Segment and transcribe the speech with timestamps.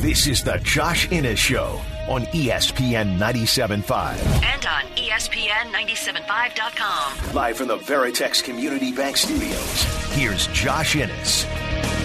[0.00, 4.16] This is the Josh Innes Show on ESPN 97.5.
[4.42, 7.34] And on E ESPN 975.com.
[7.34, 9.82] Live from the Veritex Community Bank Studios,
[10.14, 11.44] here's Josh Innes.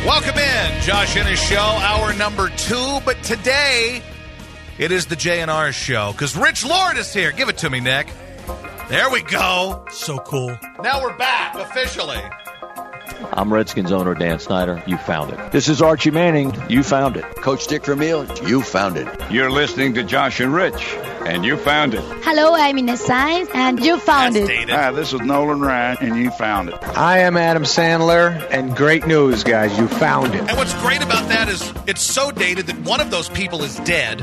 [0.05, 2.99] Welcome in, Josh Innes Show, hour number two.
[3.05, 4.01] But today,
[4.77, 7.31] it is the JNR Show because Rich Lord is here.
[7.31, 8.07] Give it to me, Nick.
[8.89, 9.85] There we go.
[9.91, 10.57] So cool.
[10.81, 12.19] Now we're back officially.
[13.33, 14.81] I'm Redskins owner Dan Snyder.
[14.87, 15.51] You found it.
[15.51, 16.53] This is Archie Manning.
[16.69, 17.23] You found it.
[17.37, 19.07] Coach Dick Vermeil, you found it.
[19.31, 22.01] You're listening to Josh and Rich, and you found it.
[22.23, 24.47] Hello, I'm Ines Sainz, and you found That's it.
[24.53, 24.69] dated.
[24.75, 26.75] Hi, this is Nolan Ryan, and you found it.
[26.97, 29.77] I am Adam Sandler, and great news, guys.
[29.77, 30.41] You found it.
[30.41, 33.75] And what's great about that is it's so dated that one of those people is
[33.79, 34.21] dead.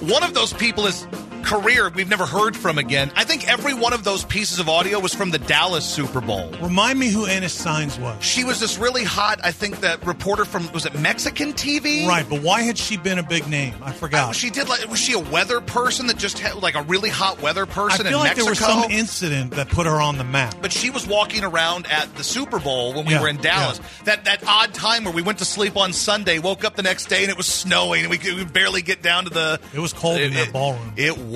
[0.00, 1.06] One of those people is
[1.46, 3.10] career we've never heard from again.
[3.16, 6.50] I think every one of those pieces of audio was from the Dallas Super Bowl.
[6.60, 8.22] Remind me who Anna Signs was.
[8.22, 12.06] She was this really hot, I think that reporter from was it Mexican TV?
[12.06, 13.74] Right, but why had she been a big name?
[13.82, 14.30] I forgot.
[14.30, 17.10] Uh, she did like was she a weather person that just had like a really
[17.10, 18.44] hot weather person I feel like Mexico?
[18.44, 20.56] there was some incident that put her on the map.
[20.60, 23.80] but she was walking around at the Super Bowl when we Yeah, were in Dallas.
[24.04, 27.04] That that odd time where we went to sleep on Sunday, woke up the next
[27.06, 29.60] day and it was snowing and we could barely get down to the.
[29.72, 30.92] It was cold in that ballroom.
[30.96, 31.35] It was.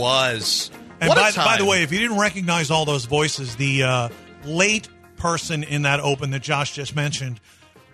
[1.00, 4.08] And what by, by the way, if you didn't recognize all those voices, the uh,
[4.44, 7.40] late person in that open that Josh just mentioned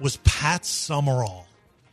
[0.00, 1.45] was Pat Summerall.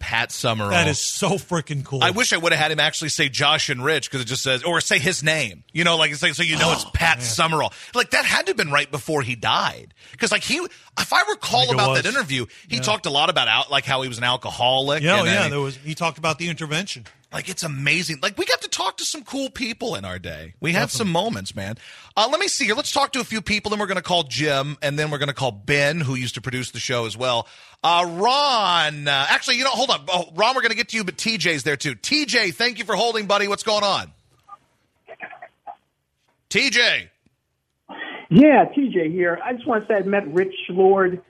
[0.03, 0.71] Pat Summerall.
[0.71, 2.03] That is so freaking cool.
[2.03, 4.43] I wish I would have had him actually say Josh and Rich because it just
[4.43, 5.63] says, or say his name.
[5.71, 7.25] You know, like it's like so you know it's Oh, Pat man.
[7.25, 7.71] Summerall.
[7.95, 9.93] Like that had to have been right before he died.
[10.11, 12.01] Because like he, if I recall it about was.
[12.03, 12.81] that interview, he Yeah.
[12.81, 15.01] talked a lot about out like how he was an alcoholic.
[15.01, 15.33] Yeah, and yeah.
[15.43, 15.77] then- There was.
[15.77, 17.05] He talked about the intervention.
[17.31, 18.19] Like it's amazing.
[18.21, 20.53] Like we got to talk to some cool people in our day.
[20.59, 21.77] We had some moments, man.
[22.15, 22.75] Uh, let me see here.
[22.75, 25.17] Let's talk to a few people, then we're going to call Jim, and then we're
[25.17, 27.47] going to call Ben, who used to produce the show as well.
[27.83, 30.55] Uh, Ron, uh, actually, you know, hold on, oh, Ron.
[30.55, 31.95] We're going to get to you, but TJ's there too.
[31.95, 33.49] TJ, thank you for holding, buddy.
[33.49, 34.13] What's going on?
[36.49, 37.09] TJ,
[38.29, 39.39] Yeah, TJ here.
[39.43, 41.21] I just want to say I met Rich Lord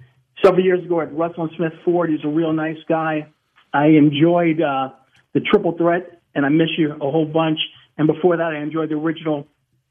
[0.43, 2.09] several years ago at Russell Smith Ford.
[2.09, 3.27] He's a real nice guy.
[3.73, 4.89] I enjoyed uh,
[5.33, 7.57] the triple threat, and I miss you a whole bunch.
[7.97, 9.47] And before that, I enjoyed the original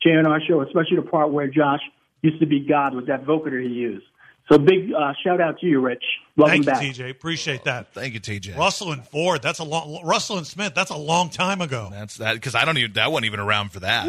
[0.07, 1.81] JNR show, especially the part where Josh
[2.21, 4.07] used to be God with that vocoder he used.
[4.49, 6.03] So big uh, shout out to you, Rich.
[6.37, 7.07] Welcome Thank you, back.
[7.07, 7.11] TJ.
[7.11, 7.93] Appreciate that.
[7.95, 8.57] thank you, TJ.
[8.57, 9.43] Russell and Ford.
[9.43, 10.05] That's a long.
[10.05, 10.75] Russell and Smith.
[10.75, 11.89] That's a long time ago.
[11.91, 14.09] That's that because I don't even that wasn't even around for that.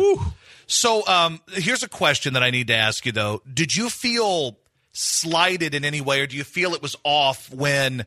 [0.65, 4.57] So um, here's a question that I need to ask you though: Did you feel
[4.93, 8.05] slighted in any way, or do you feel it was off when?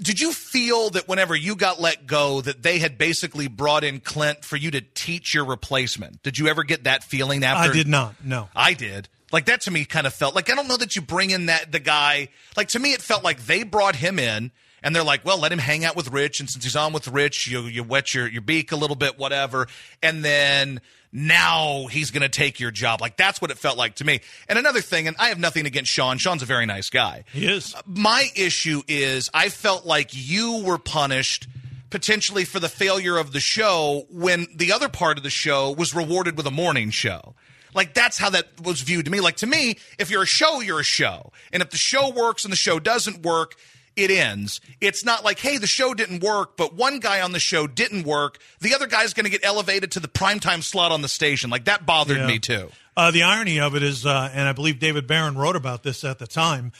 [0.00, 4.00] Did you feel that whenever you got let go, that they had basically brought in
[4.00, 6.22] Clint for you to teach your replacement?
[6.22, 7.70] Did you ever get that feeling after?
[7.70, 8.14] I did not.
[8.24, 8.48] No.
[8.56, 9.08] I did.
[9.32, 11.46] Like that to me kind of felt like I don't know that you bring in
[11.46, 12.28] that the guy.
[12.56, 15.50] Like to me, it felt like they brought him in and they're like, well, let
[15.50, 18.28] him hang out with Rich, and since he's on with Rich, you you wet your
[18.28, 19.66] your beak a little bit, whatever,
[20.02, 20.80] and then
[21.12, 23.00] now he's going to take your job.
[23.00, 24.20] Like that's what it felt like to me.
[24.48, 26.18] And another thing, and I have nothing against Sean.
[26.18, 27.24] Sean's a very nice guy.
[27.32, 27.74] He is.
[27.86, 31.48] My issue is I felt like you were punished
[31.90, 35.94] potentially for the failure of the show when the other part of the show was
[35.94, 37.34] rewarded with a morning show.
[37.76, 39.20] Like that's how that was viewed to me.
[39.20, 41.30] Like to me, if you're a show, you're a show.
[41.52, 43.54] And if the show works and the show doesn't work,
[43.94, 44.60] it ends.
[44.80, 48.04] It's not like, hey, the show didn't work, but one guy on the show didn't
[48.04, 48.38] work.
[48.60, 51.48] The other guy's going to get elevated to the primetime slot on the station.
[51.50, 52.26] Like that bothered Yeah.
[52.26, 52.70] me too.
[52.96, 56.02] Uh, the irony of it is, uh, and I believe David Barron wrote about this
[56.02, 56.72] at the time.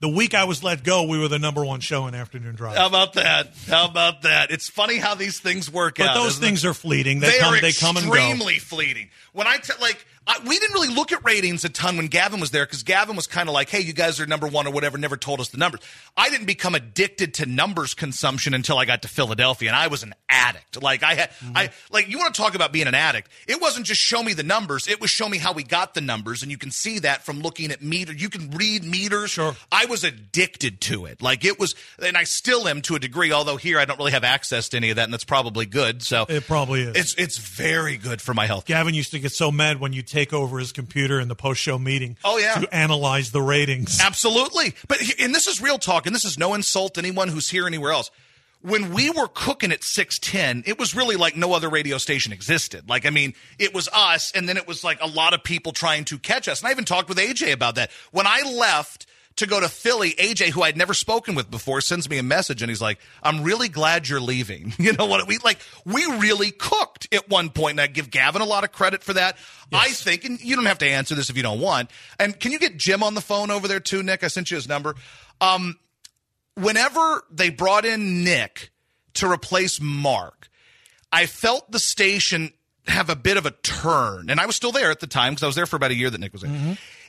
[0.00, 2.76] The week I was let go, we were the number one show in afternoon drive.
[2.76, 3.52] How about that?
[3.68, 4.50] How about that?
[4.50, 6.14] It's funny how these things work but out.
[6.14, 6.46] those isn't it?
[6.46, 7.20] things are fleeting.
[7.20, 7.54] They, They come.
[7.54, 8.12] are They come and go.
[8.14, 9.08] extremely fleeting.
[9.32, 12.40] When I tell, like, I, we didn't really look at ratings a ton when Gavin
[12.40, 14.72] was there because Gavin was kind of like, hey, you guys are number one or
[14.72, 15.80] whatever, never told us the numbers.
[16.16, 20.02] I didn't become addicted to numbers consumption until I got to Philadelphia, and I was
[20.02, 20.82] an addict.
[20.82, 21.56] Like, I had, Mm-hmm.
[21.56, 23.28] I, like, you want to talk about being an addict?
[23.48, 26.00] It wasn't just show me the numbers, it was show me how we got the
[26.00, 28.12] numbers, and you can see that from looking at meter.
[28.12, 29.30] You can read meters.
[29.32, 29.54] Sure.
[29.72, 31.20] I was addicted to it.
[31.22, 34.12] Like, it was, and I still am to a degree, although here I don't really
[34.12, 36.02] have access to any of that, and that's probably good.
[36.02, 36.96] So, It probably is.
[36.96, 38.64] it's, it's very good for my health.
[38.66, 41.78] Gavin used to get so mad when you take over his computer in the post-show
[41.78, 42.16] meeting.
[42.24, 42.54] Oh, yeah.
[42.54, 44.00] to analyze the ratings.
[44.00, 44.74] Absolutely.
[44.86, 47.66] But and this is real talk, and this is no insult to anyone who's here
[47.66, 48.10] anywhere else.
[48.62, 52.88] When we were cooking at 610, it was really like no other radio station existed.
[52.88, 55.72] Like, I mean, it was us, and then it was like a lot of people
[55.72, 56.60] trying to catch us.
[56.60, 57.90] And I even talked with AJ about that.
[58.10, 62.08] When I left to go to Philly, AJ, who I'd never spoken with before, sends
[62.08, 64.72] me a message and he's like, I'm really glad you're leaving.
[64.84, 65.26] You know what?
[65.26, 68.72] We like, we really cooked at one point, and I give Gavin a lot of
[68.72, 69.38] credit for that.
[69.72, 71.90] I think, and you don't have to answer this if you don't want.
[72.18, 74.22] And can you get Jim on the phone over there too, Nick?
[74.22, 74.94] I sent you his number.
[75.40, 75.78] Um,
[76.54, 78.72] whenever they brought in Nick
[79.14, 80.48] to replace Mark,
[81.10, 82.52] I felt the station
[82.86, 84.28] have a bit of a turn.
[84.30, 85.94] And I was still there at the time because I was there for about a
[85.94, 86.50] year that Nick was there.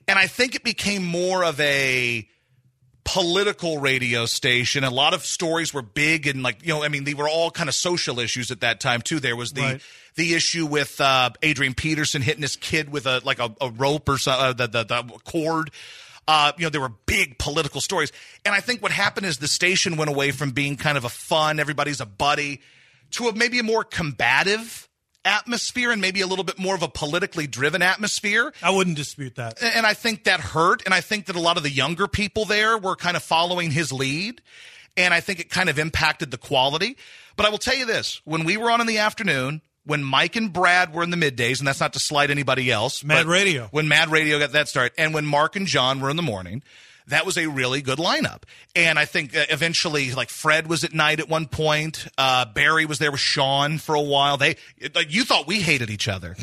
[0.07, 2.27] And I think it became more of a
[3.03, 4.83] political radio station.
[4.83, 7.51] A lot of stories were big and like, you know, I mean, they were all
[7.51, 9.19] kind of social issues at that time too.
[9.19, 9.81] There was the Right.
[10.15, 14.09] the issue with uh, Adrian Peterson hitting his kid with a like a, a rope
[14.09, 15.69] or so, uh, the, the the cord.
[16.27, 18.11] Uh, you know, there were big political stories,
[18.43, 21.09] and I think what happened is the station went away from being kind of a
[21.09, 22.61] fun, everybody's a buddy,
[23.11, 24.89] to a maybe a more combative
[25.25, 28.53] atmosphere and maybe a little bit more of a politically driven atmosphere.
[28.63, 29.61] I wouldn't dispute that.
[29.61, 30.83] And I think that hurt.
[30.85, 33.71] And I think that a lot of the younger people there were kind of following
[33.71, 34.41] his lead.
[34.95, 36.95] And I think it kind of impacted the quality.
[37.35, 40.35] But I will tell you this when we were on in the afternoon, when Mike
[40.35, 43.03] and Brad were in the middays, and that's not to slight anybody else.
[43.03, 43.67] Mad Radio.
[43.71, 46.63] When Mad Radio got that start, and when Mark and John were in the morning,
[47.07, 48.43] that was a really good lineup.
[48.75, 52.07] And I think uh, eventually, like Fred was at night at one point.
[52.17, 54.37] Uh, Barry was there with Sean for a while.
[54.37, 54.55] They,
[54.93, 56.35] like, you thought we hated each other.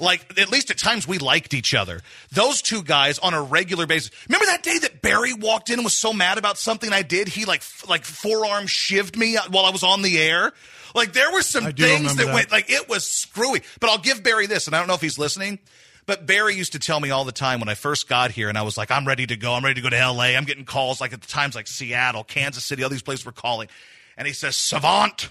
[0.00, 2.00] Like, at least at times we liked each other.
[2.32, 4.10] Those two guys on a regular basis.
[4.28, 7.28] Remember that day that Barry walked in and was so mad about something I did?
[7.28, 10.52] He like, f- like forearm shivved me while I was on the air.
[10.94, 12.34] Like, there were some things that, that.
[12.34, 13.62] went, like, it was screwy.
[13.80, 15.58] But I'll give Barry this, and I don't know if he's listening.
[16.06, 18.58] But Barry used to tell me all the time when I first got here, and
[18.58, 19.54] I was like, I'm ready to go.
[19.54, 20.36] I'm ready to go to LA.
[20.36, 23.32] I'm getting calls like at the times like Seattle, Kansas City, all these places were
[23.32, 23.68] calling.
[24.16, 25.30] And he says, Savant,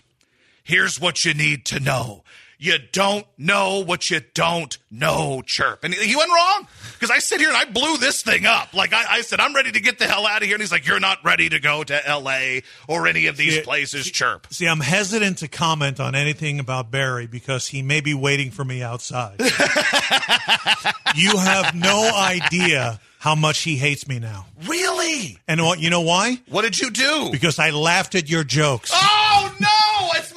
[0.64, 2.24] here's what you need to know.
[2.58, 5.84] You don't know what you don't know, chirp.
[5.84, 8.74] And he went wrong because I sit here and I blew this thing up.
[8.74, 10.56] Like I, I said, I'm ready to get the hell out of here.
[10.56, 13.62] And he's like, You're not ready to go to LA or any of these See,
[13.62, 14.48] places, chirp.
[14.52, 18.64] See, I'm hesitant to comment on anything about Barry because he may be waiting for
[18.64, 19.40] me outside.
[21.16, 24.46] you have no idea how much he hates me now.
[24.66, 25.40] Really?
[25.48, 26.40] And what you know why?
[26.50, 27.30] What did you do?
[27.32, 28.92] Because I laughed at your jokes.
[28.94, 30.33] Oh no, it's.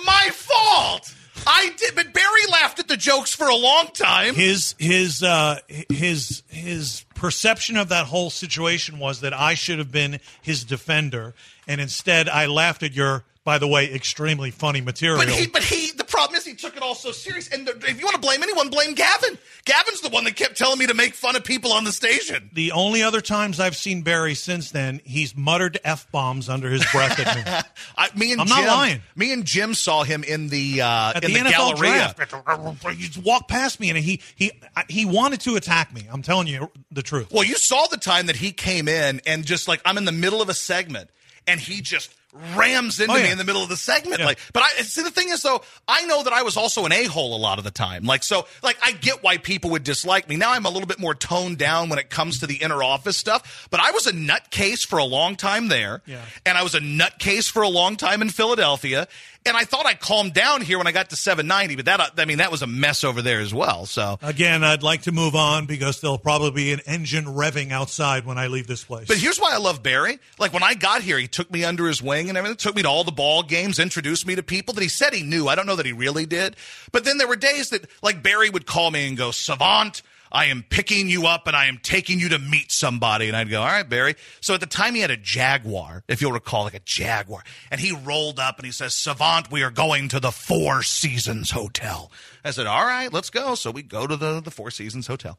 [1.46, 4.34] I did, but Barry laughed at the jokes for a long time.
[4.34, 9.92] His his uh, his his perception of that whole situation was that I should have
[9.92, 11.34] been his defender,
[11.66, 15.18] and instead I laughed at your, by the way, extremely funny material.
[15.18, 17.48] But he, but he, the problem is he took it all so serious.
[17.48, 19.36] And the, if you want to blame anyone, blame Gavin.
[19.66, 22.48] Gavin's the one that kept telling me to make fun of people on the station.
[22.54, 26.86] the only other times I've seen Barry since then, he's muttered f bombs under his
[26.90, 27.42] breath at me.
[27.98, 29.02] I, me and I'm Jim, not lying.
[29.14, 32.94] Me and Jim saw him in the uh, At in the, the, NFL Galleria.
[32.96, 34.52] he just walked past me and he he
[34.88, 36.08] he wanted to attack me.
[36.10, 37.30] I'm telling you the truth.
[37.30, 40.12] Well, you saw the time that he came in and just like I'm in the
[40.12, 41.10] middle of a segment
[41.46, 42.10] and he just
[42.56, 44.20] rams into Oh, me in the middle of the segment.
[44.20, 44.26] Yeah.
[44.26, 46.92] Like, but I see the thing is though, I know that I was also an
[46.92, 48.04] a hole a lot of the time.
[48.04, 50.36] Like, so like I get why people would dislike me.
[50.36, 53.16] Now I'm a little bit more toned down when it comes to the inner office
[53.16, 53.68] stuff.
[53.70, 56.22] But I was a nutcase for a long time there, Yeah.
[56.44, 59.08] and I was a nutcase for a long time in Philadelphia.
[59.46, 62.24] And I thought I calmed down here when I got to 790, but that I
[62.24, 63.86] mean that was a mess over there as well.
[63.86, 68.26] So Again, I'd like to move on because there'll probably be an engine revving outside
[68.26, 69.06] when I leave this place.
[69.08, 70.18] But here's why I love Barry.
[70.38, 72.56] Like when I got here, he took me under his wing and everything.
[72.56, 75.22] Took me to all the ball games, introduced me to people that he said he
[75.22, 75.48] knew.
[75.48, 76.56] I don't know that he really did.
[76.92, 80.46] But then there were days that like Barry would call me and go, "Savant, I
[80.46, 83.60] am picking you up and I am taking you to meet somebody." And I'd go,
[83.60, 86.74] "All right, Barry." So at the time he had a Jaguar, if you'll recall, like
[86.74, 87.44] a Jaguar.
[87.70, 91.50] And he rolled up and he says, "Savant, we are going to the Four Seasons
[91.50, 92.10] Hotel."
[92.44, 95.38] I said, "All right, let's go." So we go to the the Four Seasons Hotel.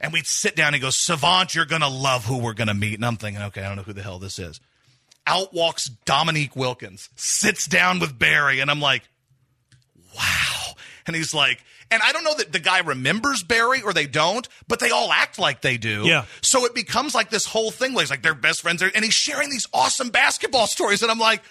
[0.00, 2.68] And we'd sit down and he goes, Savant, you're going to love who we're going
[2.68, 2.94] to meet.
[2.94, 4.58] And I'm thinking, okay, I don't know who the hell this is.
[5.26, 9.02] Out walks Dominique Wilkins, sits down with Barry, and I'm like.
[11.10, 14.48] And he's like, and I don't know that the guy remembers Barry or they don't,
[14.68, 16.04] but they all act like they do.
[16.06, 16.24] Yeah.
[16.40, 18.80] So it becomes like this whole thing where he's like, they're best friends.
[18.80, 21.02] And he's sharing these awesome basketball stories.
[21.02, 21.42] And I'm like,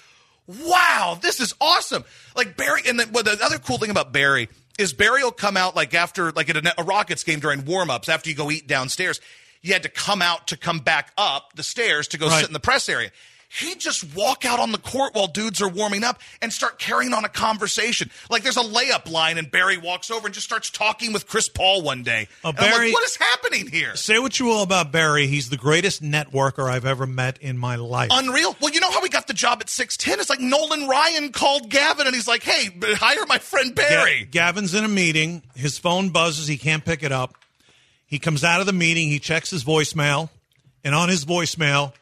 [0.48, 2.04] wow, this is awesome.
[2.36, 4.48] Like Barry, and the, well, the other cool thing about Barry
[4.78, 8.10] is Barry will come out like after, like at a, a Rockets game during warmups,
[8.10, 9.20] after you go eat downstairs,
[9.62, 12.39] you had to come out to come back up the stairs to go Right.
[12.39, 13.12] sit in the press area.
[13.51, 17.13] He'd just walk out on the court while dudes are warming up and start carrying
[17.13, 18.12] on a conversation.
[18.29, 21.50] Like there's a layup line, and Barry walks over and just starts talking with Chris
[21.50, 22.27] Paul one day.
[22.44, 23.96] Uh, And I'm like, Barry- what is happening here?
[23.96, 27.75] Say what you will about Barry, he's the greatest networker I've ever met in my
[27.75, 28.10] life.
[28.13, 28.56] Unreal.
[28.62, 30.20] Well, you know how he got the job at 610?
[30.20, 34.25] It's like Nolan Ryan called Gavin and he's like, hey, hire my friend Barry.
[34.25, 35.41] Ga- Gavin's in a meeting.
[35.56, 36.46] His phone buzzes.
[36.48, 37.34] He can't pick it up.
[38.06, 39.10] He comes out of the meeting.
[39.10, 40.29] He checks his voicemail,
[40.84, 41.94] and on his voicemail,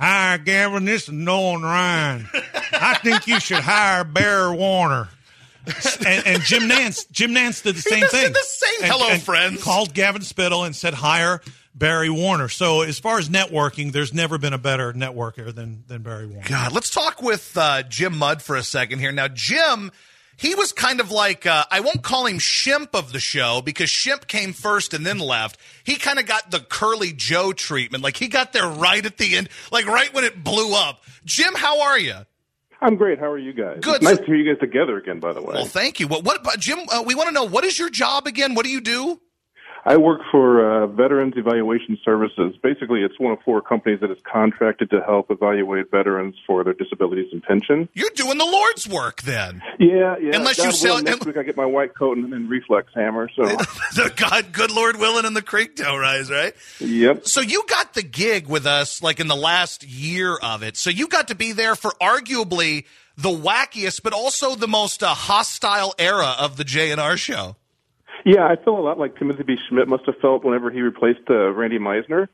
[0.00, 0.84] "Hi, Gavin.
[0.84, 2.28] This is Nolan Ryan.
[2.72, 5.08] I think you should hire Barry Warner."
[6.06, 8.32] And, and Jim Nantz, Jim Nantz did the same thing.
[8.32, 8.82] the same.
[8.82, 9.62] And- Hello, and friends.
[9.62, 11.42] Called Gavin Spittle and said, "Hire
[11.74, 16.02] Barry Warner." So, as far as networking, there's never been a better networker than than
[16.02, 16.48] Barry Warner.
[16.48, 19.12] God, let's talk with uh, Jim Mudd for a second here.
[19.12, 19.92] Now, Jim,
[20.40, 23.90] he was kind of like, uh, I won't call him Shimp of the show because
[23.90, 25.60] Shimp came first and then left.
[25.84, 28.02] He kind of got the Curly Joe treatment.
[28.02, 31.02] Like, he got there right at the end, like right when it blew up.
[31.26, 32.14] Jim, how are you?
[32.80, 33.18] I'm great.
[33.18, 33.80] How are you guys?
[33.82, 33.96] Good.
[33.96, 35.52] It's nice to hear you guys together again, by the way.
[35.52, 36.08] Well, thank you.
[36.08, 38.54] What, what Jim, uh, we want to know what is your job again?
[38.54, 39.20] What do you do?
[39.84, 42.54] I work for uh, Veterans Evaluation Services.
[42.62, 46.74] Basically, it's one of four companies that is contracted to help evaluate veterans for their
[46.74, 47.88] disabilities and pension.
[47.94, 49.62] You're doing the Lord's work then.
[49.78, 50.36] Yeah, yeah.
[50.36, 53.28] Unless God you sell- willing, next week I get my white coat and reflex hammer.
[53.34, 53.42] So,
[53.94, 56.54] the God, good Lord willing, and the creek don't rise, right?
[56.78, 57.26] yep.
[57.26, 60.76] So you got the gig with us like in the last year of it.
[60.76, 62.84] So you got to be there for arguably
[63.16, 67.56] the wackiest, but also the most uh, hostile era of the J and R show.
[68.24, 69.56] Yeah, I feel a lot like Timothy B.
[69.70, 72.28] Schmit must have felt whenever he replaced uh, Randy Meisner.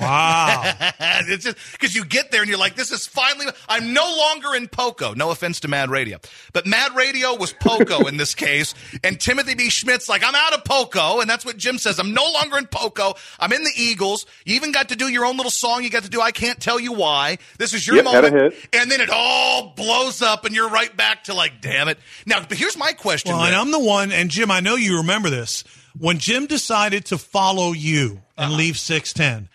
[0.00, 0.62] Wow.
[1.00, 4.54] it's just because you get there and you're like, this is finally, I'm no longer
[4.54, 5.14] in Poco.
[5.14, 6.18] No offense to Mad Radio.
[6.52, 8.74] But Mad Radio was Poco in this case.
[9.04, 9.70] And Timothy B.
[9.70, 11.20] Schmit's like, I'm out of Poco.
[11.20, 11.98] And that's what Jim says.
[11.98, 13.14] I'm no longer in Poco.
[13.38, 14.26] I'm in the Eagles.
[14.44, 15.84] You even got to do your own little song.
[15.84, 17.38] You got to do I Can't Tell You Why.
[17.58, 18.54] This is your Yep, moment.
[18.72, 21.98] And then it all blows up and you're right back to like, damn it.
[22.26, 23.32] Now, but here's my question.
[23.32, 25.64] Well, and I'm the one, and Jim, I know you remember this.
[25.98, 28.56] When Jim decided to follow you and Uh-huh.
[28.56, 29.48] leave 610,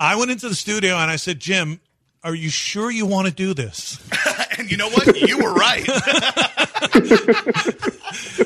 [0.00, 1.80] I went into the studio and I said, Jim,
[2.24, 3.98] are you sure you want to do this?
[4.58, 5.20] and you know what?
[5.20, 5.84] You were right.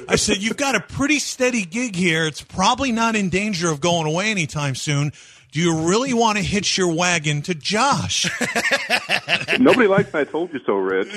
[0.09, 2.27] I said, You've got a pretty steady gig here.
[2.27, 5.13] It's probably not in danger of going away anytime soon.
[5.53, 8.27] Do you really want to hitch your wagon to Josh?
[9.59, 11.09] Nobody likes I told you so, Rich.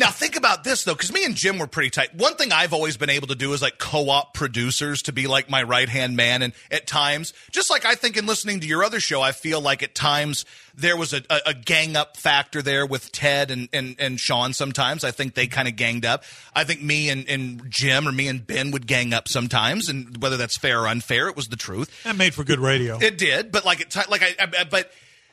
[0.00, 2.14] Now think about this though, because me and Jim were pretty tight.
[2.14, 5.50] One thing I've always been able to do is like co-op producers to be like
[5.50, 8.82] my right hand man, and at times, just like I think in listening to your
[8.82, 12.62] other show, I feel like at times there was a, a, a gang up factor
[12.62, 14.54] there with Ted and and, and Sean.
[14.54, 16.24] Sometimes I think they kind of ganged up.
[16.56, 20.16] I think me and, and Jim or me and Ben would gang up sometimes, and
[20.22, 22.04] whether that's fair or unfair, it was the truth.
[22.04, 22.98] That made for good radio.
[22.98, 24.90] It did, but like it, like I, I, but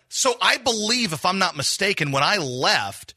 [0.10, 3.14] so I believe, if I'm not mistaken, when I left,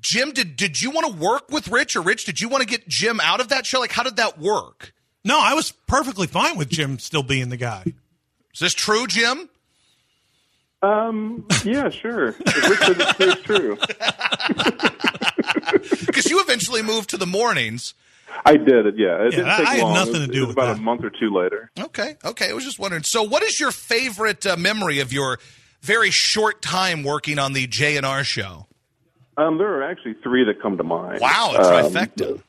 [0.00, 2.24] Jim, did did you want to work with Rich or Rich?
[2.24, 3.80] Did you want to get Jim out of that show?
[3.80, 4.92] Like, how did that work?
[5.24, 7.84] No, I was perfectly fine with Jim still being the guy.
[8.54, 9.48] Is this true, Jim?
[10.82, 12.28] Um, yeah, sure.
[12.28, 13.76] If Rich says it's true.
[16.06, 17.94] Because you eventually moved to the mornings.
[18.46, 19.16] I did it, yeah.
[19.26, 19.94] It Yeah, didn't I- take I had long.
[19.94, 20.78] nothing It was- to do it was with about that.
[20.78, 21.70] a month or two later.
[21.78, 22.48] Okay, okay.
[22.48, 23.02] I was just wondering.
[23.02, 25.38] So, what is your favorite uh, memory of your
[25.82, 28.66] very short time working on the J and R show?
[29.40, 31.20] Um, there are actually three that come to mind.
[31.20, 32.42] Wow, a Um, trifecta.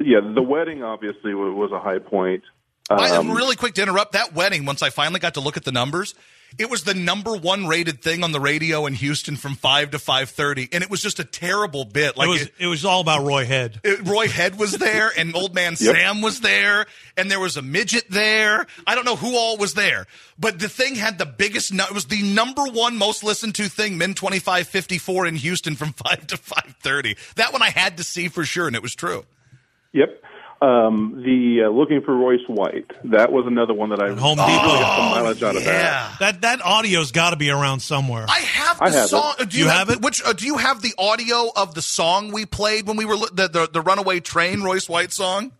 [0.00, 2.42] yeah, the wedding obviously wa- was a high point.
[2.90, 4.64] I, Um, really quick to interrupt that wedding.
[4.66, 6.14] Once I finally got to look at the numbers,
[6.58, 9.98] it was the number one rated thing on the radio in Houston from five to
[9.98, 12.16] five thirty, and it was just a terrible bit.
[12.16, 13.80] Like it was it- it was all about Roy Head.
[13.84, 15.96] it- Roy Head was there, and Old Man Yep.
[15.96, 18.66] Sam was there, and there was a midget there.
[18.86, 20.06] I don't know who all was there,
[20.38, 21.72] but the thing had the biggest.
[21.72, 25.36] It was the number one most listened to thing, Men twenty five fifty four in
[25.36, 27.16] Houston from five to five thirty.
[27.36, 29.24] That one I had to see for sure, and it was true.
[29.92, 30.22] Yep.
[30.62, 32.88] Um, the uh, looking for Royce White.
[33.10, 34.78] That was another one that I Home really Depot.
[34.78, 35.72] got some mileage out of that.
[35.82, 36.16] Yeah.
[36.20, 38.26] That that audio's got to be around somewhere.
[38.28, 39.34] I have the I have song.
[39.40, 39.48] it.
[39.50, 40.02] Do you, You have, have it?
[40.02, 43.16] Which uh, do you have the audio of the song we played when we were
[43.16, 45.50] li- the the, the Runaway Train Royce White song?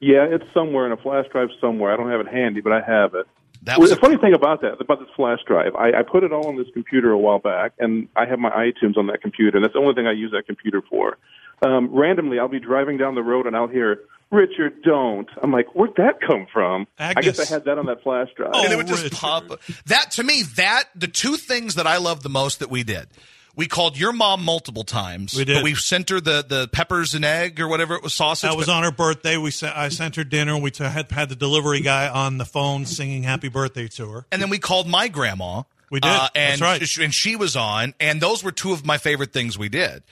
[0.00, 1.92] Yeah, it's somewhere in a flash drive somewhere.
[1.92, 3.26] I don't have it handy, but I have it.
[3.64, 5.74] That was the a- funny thing about that, about this flash drive.
[5.74, 8.50] I, I put it all on this computer a while back, and I have my
[8.50, 11.18] iTunes on that computer, and that's the only thing I use that computer for.
[11.66, 15.28] Um, randomly, I'll be driving down the road, and I'll hear Richard, don't.
[15.42, 16.86] I'm like, where'd that come from?
[16.98, 18.52] I guess I had that on that flash drive.
[18.54, 19.44] and it would just pop.
[19.86, 23.06] That to me, that the two things that I love the most that we did.
[23.54, 25.34] We called your mom multiple times.
[25.34, 25.54] We did.
[25.54, 28.50] But we sent her the, the peppers and egg or whatever it was sausage.
[28.50, 29.38] That was on her birthday.
[29.38, 30.58] We sent, I sent her dinner.
[30.58, 34.26] We t- had had the delivery guy on the phone singing "Happy Birthday" to her.
[34.30, 35.62] and then we called my grandma.
[35.90, 36.10] We did.
[36.10, 36.86] Uh, and That's right.
[36.86, 40.02] sh- and she was on, and those were two of my favorite things we did.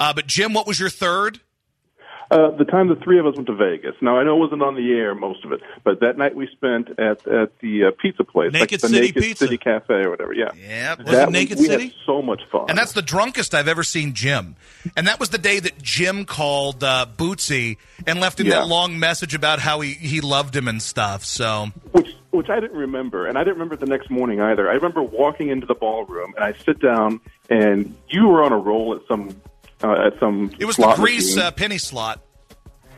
[0.00, 1.40] Uh, but Jim, what was your third?
[2.30, 3.94] Uh, the time the three of us went to Vegas.
[4.00, 6.48] Now I know it wasn't on the air most of it, but that night we
[6.52, 9.44] spent at at the uh, pizza place, Naked like the City Naked Pizza.
[9.44, 10.32] City Cafe or whatever.
[10.32, 11.84] Yeah, yeah, Was That it Naked we City?
[11.88, 12.66] Had so much fun.
[12.68, 14.56] And that's the drunkest I've ever seen Jim.
[14.96, 17.76] And that was the day that Jim called uh, Bootsy
[18.06, 18.60] and left him Yeah.
[18.60, 21.24] that long message about how he, he loved him and stuff.
[21.24, 24.68] So which which I didn't remember, and I didn't remember the next morning either.
[24.68, 28.58] I remember walking into the ballroom, and I sit down, and you were on a
[28.58, 29.30] roll at some
[29.84, 30.50] uh, at some.
[30.58, 32.20] it was the Grease uh, penny slot.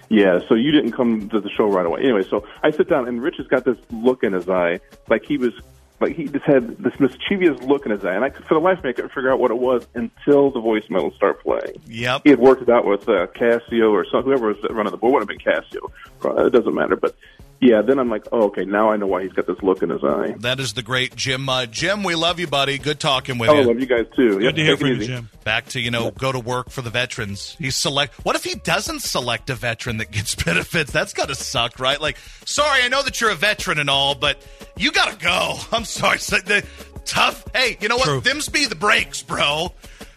[0.09, 2.02] Yeah, so you didn't come to the show right away.
[2.02, 4.78] Anyway, so I sit down, and Rich has got this look in his eye,
[5.09, 5.52] like he was,
[6.00, 8.61] like he just had this mischievous look in his eye, and I could, for the
[8.61, 11.43] life of me, I couldn't figure out what it was until the voicemail would start
[11.43, 11.81] playing.
[11.87, 12.21] Yep.
[12.23, 15.14] He had worked it out with uh, Casio or some, whoever was running the board.
[15.14, 16.47] Would have been Casio.
[16.47, 17.16] It doesn't matter, but
[17.60, 17.82] yeah.
[17.82, 20.02] Then I'm like, oh, okay, now I know why he's got this look in his
[20.04, 20.34] eye.
[20.38, 21.48] That is the great Jim.
[21.48, 22.78] Uh, Jim, we love you, buddy.
[22.78, 23.56] Good talking with you.
[23.56, 24.38] Oh, I love you guys too.
[24.38, 25.30] Good yep, from you, Jim.
[25.44, 27.56] Back to you know, go to work for the veterans.
[27.58, 28.14] He's select.
[28.25, 30.92] What if he doesn't select a veteran that gets benefits?
[30.92, 32.00] That's got to suck, right?
[32.00, 34.44] Like, sorry, I know that you're a veteran and all, but
[34.76, 35.56] you got to go.
[35.72, 36.18] I'm sorry.
[36.18, 36.64] So the,
[37.04, 37.44] tough.
[37.54, 38.06] Hey, you know what?
[38.06, 38.20] True.
[38.20, 39.44] Them's be the breaks, bro.
[39.44, 39.72] All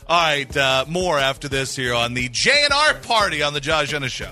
[0.09, 3.93] right, uh, more after this here on the J and R Party on the Josh
[3.93, 4.31] Innes Show.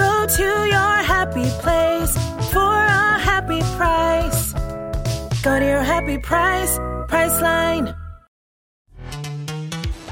[0.00, 2.12] Go to your happy place
[2.52, 4.52] for a happy price.
[5.42, 6.78] Go to your happy price,
[7.12, 7.94] Priceline.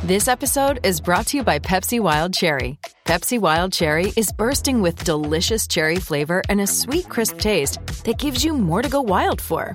[0.05, 2.79] This episode is brought to you by Pepsi Wild Cherry.
[3.07, 8.19] Pepsi Wild Cherry is bursting with delicious cherry flavor and a sweet, crisp taste that
[8.19, 9.75] gives you more to go wild for.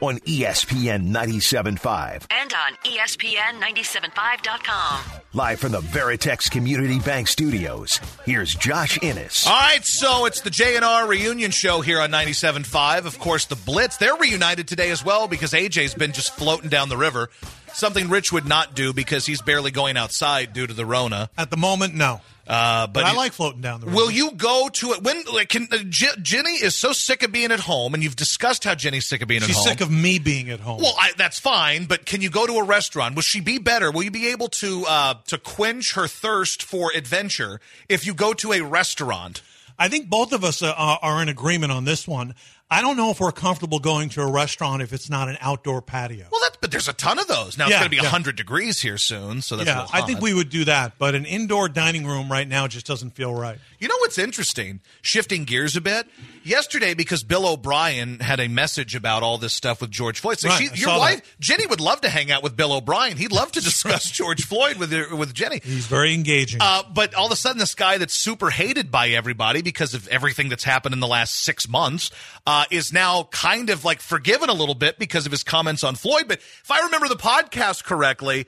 [0.00, 2.26] on ESPN 97.5.
[2.30, 5.00] And on E ESPN 97.5.com.
[5.34, 9.44] Live from the Veritex Community Bank Studios, here's Josh Innes.
[9.46, 13.06] All right, so it's the J&R reunion show here on 97.5.
[13.06, 16.88] Of course, the Blitz, they're reunited today as well because AJ's been just floating down
[16.88, 17.30] the river.
[17.72, 21.30] Something Rich would not do because he's barely going outside due to the Rona.
[21.38, 22.20] At the moment, no.
[22.48, 23.96] Uh, but But I like floating down the river.
[23.96, 25.22] Will you go to it when?
[25.32, 28.64] Like, can uh, J- Jenny is so sick of being at home, and you've discussed
[28.64, 29.64] how Jenny's sick of being She's at home.
[29.68, 30.80] sick of me being at home.
[30.80, 33.14] Well, I, that's fine, but can you go to a restaurant?
[33.16, 33.90] Will she be better?
[33.90, 38.32] Will you be able to uh, to quench her thirst for adventure if you go
[38.32, 39.42] to a restaurant?
[39.78, 42.34] I think both of us uh, are are in agreement on this one.
[42.70, 45.80] I don't know if we're comfortable going to a restaurant if it's not an outdoor
[45.80, 46.26] patio.
[46.30, 47.64] Well, that's but there's a ton of those now.
[47.64, 48.08] It's Yeah, going to be yeah.
[48.10, 50.98] hundred degrees here soon, so that's a yeah, little I think we would do that,
[50.98, 53.58] but an indoor dining room right now just doesn't feel right.
[53.78, 54.80] You know what's interesting?
[55.02, 56.06] Shifting gears a bit.
[56.42, 60.38] Yesterday, because Bill O'Brien had a message about all this stuff with George Floyd.
[60.40, 61.40] So Right, she, your wife, that.
[61.40, 63.16] Jenny, would love to hang out with Bill O'Brien.
[63.16, 65.60] He'd love to discuss George Floyd with with Jenny.
[65.62, 66.60] He's very engaging.
[66.60, 70.08] Uh, but all of a sudden, this guy that's super hated by everybody because of
[70.08, 72.10] everything that's happened in the last six months
[72.46, 75.94] uh, is now kind of like forgiven a little bit because of his comments on
[75.94, 76.24] Floyd.
[76.26, 78.46] But if I remember the podcast correctly,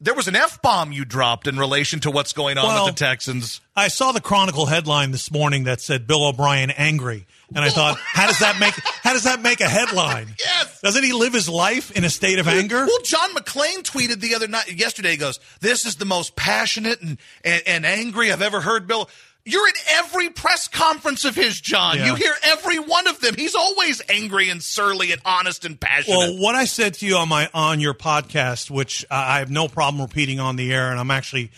[0.00, 2.94] there was an F bomb you dropped in relation to what's going on Well, with
[2.94, 3.60] the Texans.
[3.74, 7.98] I saw the Chronicle headline this morning that said Bill O'Brien angry, and I thought,
[8.04, 10.28] how does that make how does that make a headline?
[10.38, 10.80] Yes.
[10.80, 12.84] Doesn't he live his life in a state of anger?
[12.86, 17.00] Well, John McClain tweeted the other night, yesterday, he goes, This is the most passionate
[17.00, 19.08] and, and, and angry I've ever heard Bill.
[19.48, 21.96] You're at every press conference of his, John.
[21.96, 22.06] Yeah.
[22.06, 23.36] You hear every one of them.
[23.36, 26.16] He's always angry and surly and honest and passionate.
[26.16, 29.50] Well, what I said to you on my on your podcast, which uh, I have
[29.50, 31.52] no problem repeating on the air, and I'm actually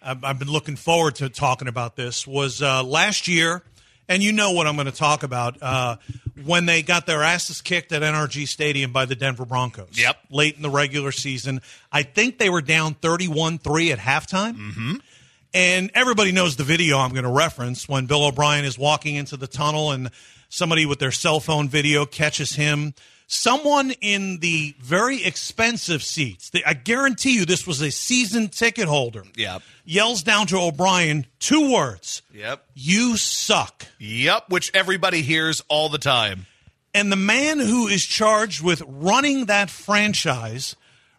[0.00, 3.62] I've, I've been looking forward to talking about this, was uh, last year
[4.08, 5.96] And you know what I'm going to talk about uh,
[6.44, 9.98] when they got their asses kicked at NRG Stadium by the Denver Broncos.
[9.98, 10.16] Yep.
[10.30, 11.62] Late in the regular season.
[11.90, 14.56] I think they were down 31 3 at halftime.
[14.56, 14.96] Mm-hmm.
[15.54, 19.36] And everybody knows the video I'm going to reference when Bill O'Brien is walking into
[19.36, 20.10] the tunnel and
[20.48, 22.92] somebody with their cell phone video catches him.
[23.28, 29.22] Someone in the very expensive seats, I guarantee you this was a season ticket holder,
[29.36, 29.62] Yep.
[29.84, 32.66] yells down to O'Brien two words Yep.
[32.74, 33.86] You suck.
[34.00, 34.50] Yep.
[34.50, 36.46] Which everybody hears all the time.
[36.92, 40.74] And the man who is charged with running that franchise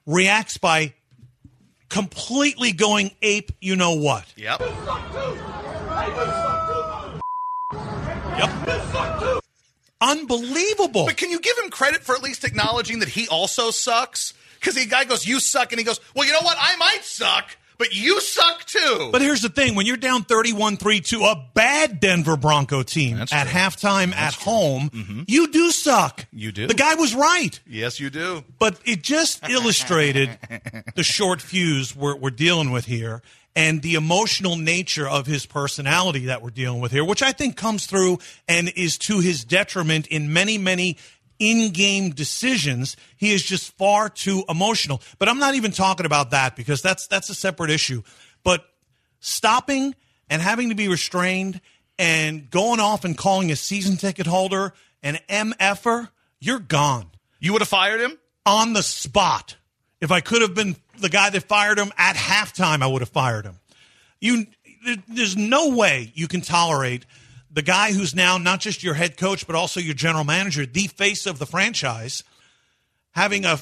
[0.06, 0.93] reacts by
[1.89, 4.26] completely going ape, you know what.
[4.36, 4.62] Yep.
[8.38, 9.41] Yep.
[10.02, 11.06] Unbelievable.
[11.06, 14.34] But can you give him credit for at least acknowledging that he also sucks?
[14.60, 16.58] Because the guy goes, "You suck," and he goes, "Well, you know what?
[16.60, 20.77] I might suck, but you suck too." But here's the thing when you're down 31
[20.77, 25.21] 3 to a bad Denver Bronco team at halftime at home, mm-hmm.
[25.27, 26.25] you do suck.
[26.31, 26.67] You do.
[26.67, 27.59] The guy was right.
[27.67, 28.43] yes, you do.
[28.59, 30.38] But it just illustrated
[30.95, 33.21] the short fuse we're, we're dealing with here
[33.55, 37.55] and the emotional nature of his personality that we're dealing with here, which I think
[37.55, 40.97] comes through and is to his detriment in many, many
[41.39, 42.95] in game decisions.
[43.17, 45.02] He is just far too emotional.
[45.19, 48.04] But I'm not even talking about that because that's that's a separate issue.
[48.43, 48.65] But
[49.19, 49.95] stopping
[50.30, 51.62] and having to be restrained
[51.98, 57.08] and going off and calling a season ticket holder an MFer, you're gone.
[57.39, 58.17] You would have fired him?
[58.45, 59.56] On the spot.
[60.02, 63.10] If I could have been the guy that fired him at halftime, I would have
[63.10, 63.60] fired him.
[64.19, 64.48] You,
[65.08, 67.06] there's no way you can tolerate
[67.56, 70.88] the guy who's now not just your head coach but also your general manager, the
[70.88, 72.24] face of the franchise,
[73.12, 73.60] having a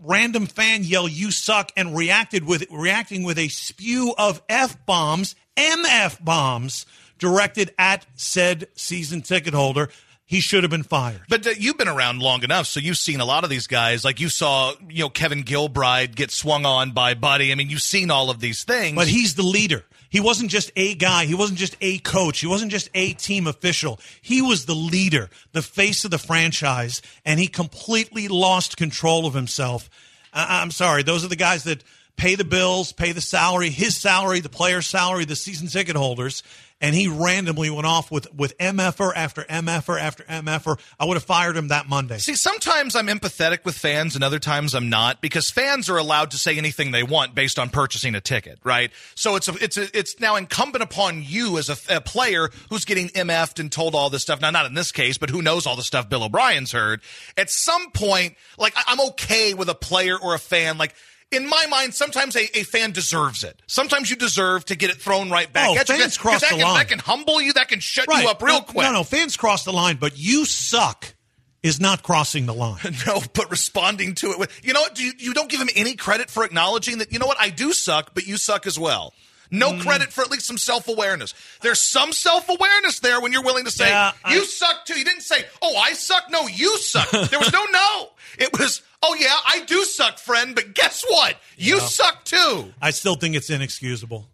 [0.00, 5.36] random fan yell "You suck" and reacted with reacting with a spew of f bombs,
[5.56, 6.86] mf bombs,
[7.18, 9.90] directed at said season ticket holder.
[10.26, 11.20] He should have been fired.
[11.28, 14.06] But uh, you've been around long enough, so you've seen a lot of these guys.
[14.06, 17.52] Like you saw, you know, Kevin Gilbride get swung on by Buddy.
[17.52, 18.96] I mean, you've seen all of these things.
[18.96, 19.84] But he's the leader.
[20.14, 21.24] He wasn't just a guy.
[21.24, 22.38] He wasn't just a coach.
[22.38, 23.98] He wasn't just a team official.
[24.22, 29.34] He was the leader, the face of the franchise, and he completely lost control of
[29.34, 29.90] himself.
[30.32, 31.02] I- I'm sorry.
[31.02, 31.82] Those are the guys that
[32.16, 36.42] pay the bills, pay the salary, his salary, the player's salary, the season ticket holders.
[36.80, 40.78] And he randomly went off with, with MFer after MFer after MFer.
[40.98, 42.18] I would have fired him that Monday.
[42.18, 46.32] See, sometimes I'm empathetic with fans and other times I'm not because fans are allowed
[46.32, 48.90] to say anything they want based on purchasing a ticket, right?
[49.14, 52.84] So it's a, it's a, it's now incumbent upon you as a, a player who's
[52.84, 54.42] getting MF'd and told all this stuff.
[54.42, 57.00] Now, not in this case, but who knows all the stuff Bill O'Brien's heard.
[57.38, 60.94] At some point, like I'm okay with a player or a fan, like.
[61.30, 63.60] In my mind, sometimes a, a fan deserves it.
[63.66, 65.96] Sometimes you deserve to get it thrown right back Oh, at you.
[66.18, 66.74] cross the can, line.
[66.78, 67.52] That can humble you.
[67.54, 68.22] That can shut Right.
[68.22, 68.86] you up real no, quick.
[68.86, 71.14] No, no, fans cross the line, but you suck
[71.62, 72.78] is not crossing the line.
[73.06, 75.00] No, but responding to it with, you know what?
[75.00, 77.40] You, you don't give him any credit for acknowledging that, you know what?
[77.40, 79.12] I do suck, but you suck as well.
[79.54, 79.80] No Mm.
[79.82, 81.32] credit for at least some self awareness.
[81.62, 84.98] There's some self awareness there when you're willing to say, Yeah, I- you suck too.
[84.98, 86.30] You didn't say, oh, I suck.
[86.30, 87.10] No, you suck.
[87.30, 88.08] There was no no.
[88.38, 91.36] It was, oh, yeah, I do suck, friend, but guess what?
[91.56, 91.86] You Yeah.
[91.86, 92.72] suck too.
[92.82, 94.28] I still think it's inexcusable.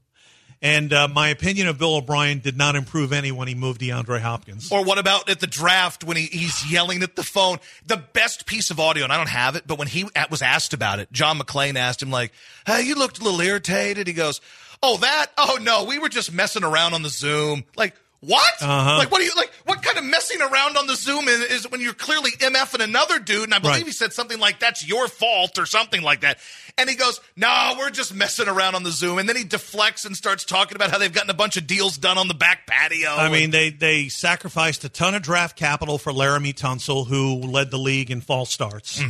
[0.62, 4.20] And uh, my opinion of Bill O'Brien did not improve any when he moved DeAndre
[4.20, 4.70] Hopkins.
[4.70, 7.60] Or what about at the draft when he, he's yelling at the phone?
[7.86, 10.74] The best piece of audio, and I don't have it, but when he was asked
[10.74, 12.32] about it, John McClain asked him, like,
[12.66, 14.06] hey, you looked a little irritated.
[14.06, 14.42] He goes,
[14.82, 15.26] oh, that?
[15.38, 17.64] Oh, no, we were just messing around on the Zoom.
[17.76, 18.52] Like, what?
[18.60, 18.98] Uh-huh.
[18.98, 21.70] Like, what do you, like, what kind of messing around on the Zoom is, is
[21.70, 23.44] when you're clearly MFing another dude?
[23.44, 23.86] And I believe Right.
[23.86, 26.38] he said something like, that's your fault or something like that.
[26.76, 29.18] And he goes, no, we're just messing around on the Zoom.
[29.18, 31.96] And then he deflects and starts talking about how they've gotten a bunch of deals
[31.98, 33.10] done on the back patio.
[33.10, 37.70] I mean, they they sacrificed a ton of draft capital for Laremy Tunsil, who led
[37.70, 39.02] the league in false starts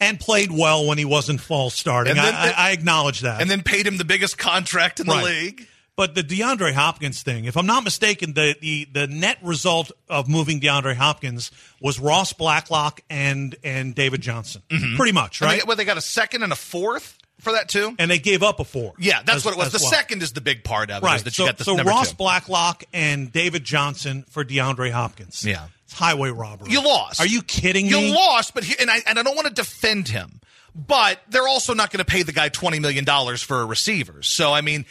[0.00, 2.14] and played well when he wasn't false starting.
[2.16, 2.26] Mm-hmm.
[2.26, 3.40] And I, then- I, I acknowledge that.
[3.40, 5.66] and then paid him the biggest contract in the league.
[5.98, 10.28] But the DeAndre Hopkins thing, if I'm not mistaken, the, the, the net result of
[10.28, 14.94] moving DeAndre Hopkins was Ross Blacklock and and David Johnson, mm-hmm.
[14.96, 15.60] pretty much, And right?
[15.60, 17.96] They, well, they got a second and a fourth for that too.
[17.98, 18.94] and they gave up a four.
[19.00, 19.72] Yeah, that's as- what it was.
[19.72, 19.90] The well.
[19.90, 21.06] second is the big part of it.
[21.06, 21.22] right?
[21.24, 22.16] that so you got the so Ross two.
[22.16, 25.44] Blacklock and David Johnson for DeAndre Hopkins.
[25.44, 25.66] Yeah.
[25.84, 26.70] it's highway robbery.
[26.70, 27.18] You lost.
[27.20, 28.08] Are you kidding You me?
[28.10, 30.40] You lost, but he, and I and I don't want to defend him,
[30.76, 34.22] but they're also not going to pay the guy twenty million dollars for a receiver.
[34.22, 34.84] So I mean,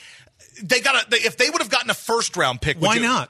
[0.64, 2.78] they got to if they would have gotten a first round pick.
[2.78, 3.30] Why you- not?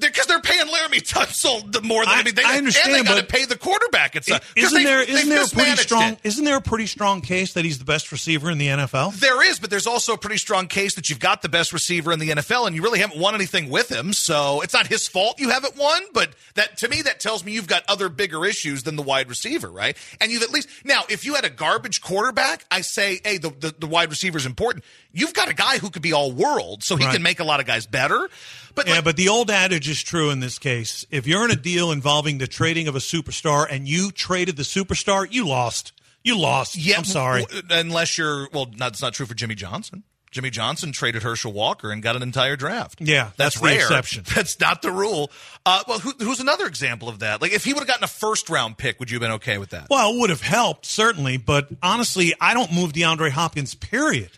[0.00, 3.04] because they're paying Laremy Tunsil the more than I, I- mean, they, I understand, and
[3.04, 4.14] they got to pay the quarterback.
[4.14, 6.18] It's a, 'cause Isn't they- there they isn't there a pretty strong it.
[6.22, 9.18] isn't there a pretty strong case that he's the best receiver in the NFL?
[9.18, 12.12] There is, but there's also a pretty strong case that you've got the best receiver
[12.12, 14.12] in the NFL, and you really haven't won anything with him.
[14.12, 17.50] So it's not his fault you haven't won, but that to me that tells me
[17.50, 19.96] you've got other bigger issues than the wide receiver, right?
[20.20, 23.50] And you've at least now if you had a garbage quarterback, I say, hey, the
[23.50, 24.84] the, the wide receiver is important.
[25.18, 27.12] You've got a guy who could be all world, so he Right.
[27.14, 28.28] can make a lot of guys better.
[28.74, 31.04] But yeah, but the old adage is true in this case.
[31.10, 34.62] If you're in a deal involving the trading of a superstar and you traded the
[34.62, 35.92] superstar, you lost.
[36.22, 36.76] You lost.
[36.76, 37.42] Yeah, I'm sorry.
[37.42, 40.04] w- unless you're well, that's not true for Jimmy Johnson.
[40.30, 43.00] Jimmy Johnson traded Herschel Walker and got an entire draft.
[43.00, 43.76] Yeah, that's the rare.
[43.76, 44.24] exception.
[44.34, 45.30] That's not the rule.
[45.64, 47.40] Uh, well, who, who's another example of that?
[47.40, 49.56] Like, if he would have gotten a first round pick, would you have been okay
[49.56, 49.86] with that?
[49.88, 53.74] Well, it would have helped certainly, but honestly, I don't move DeAndre Hopkins.
[53.74, 54.28] Period.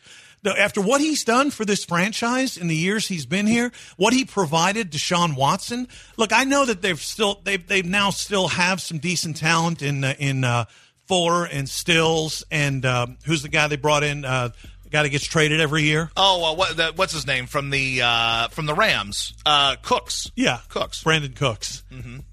[0.44, 4.24] After what he's done for this franchise in the years he's been here, what he
[4.24, 5.86] provided to Sean Watson.
[6.16, 10.02] Look, I know that they've still they've they've now still have some decent talent in
[10.02, 10.64] uh, in uh,
[11.06, 14.24] Fuller and Stills and uh, who's the guy they brought in?
[14.24, 14.50] Uh,
[14.90, 16.10] the guy that gets traded every year.
[16.16, 19.34] Oh, uh, what, the, what's his name from the uh, from the Rams?
[19.46, 20.30] Uh, Cooks.
[20.34, 21.04] Yeah, Cooks.
[21.04, 21.84] Brandin Cooks.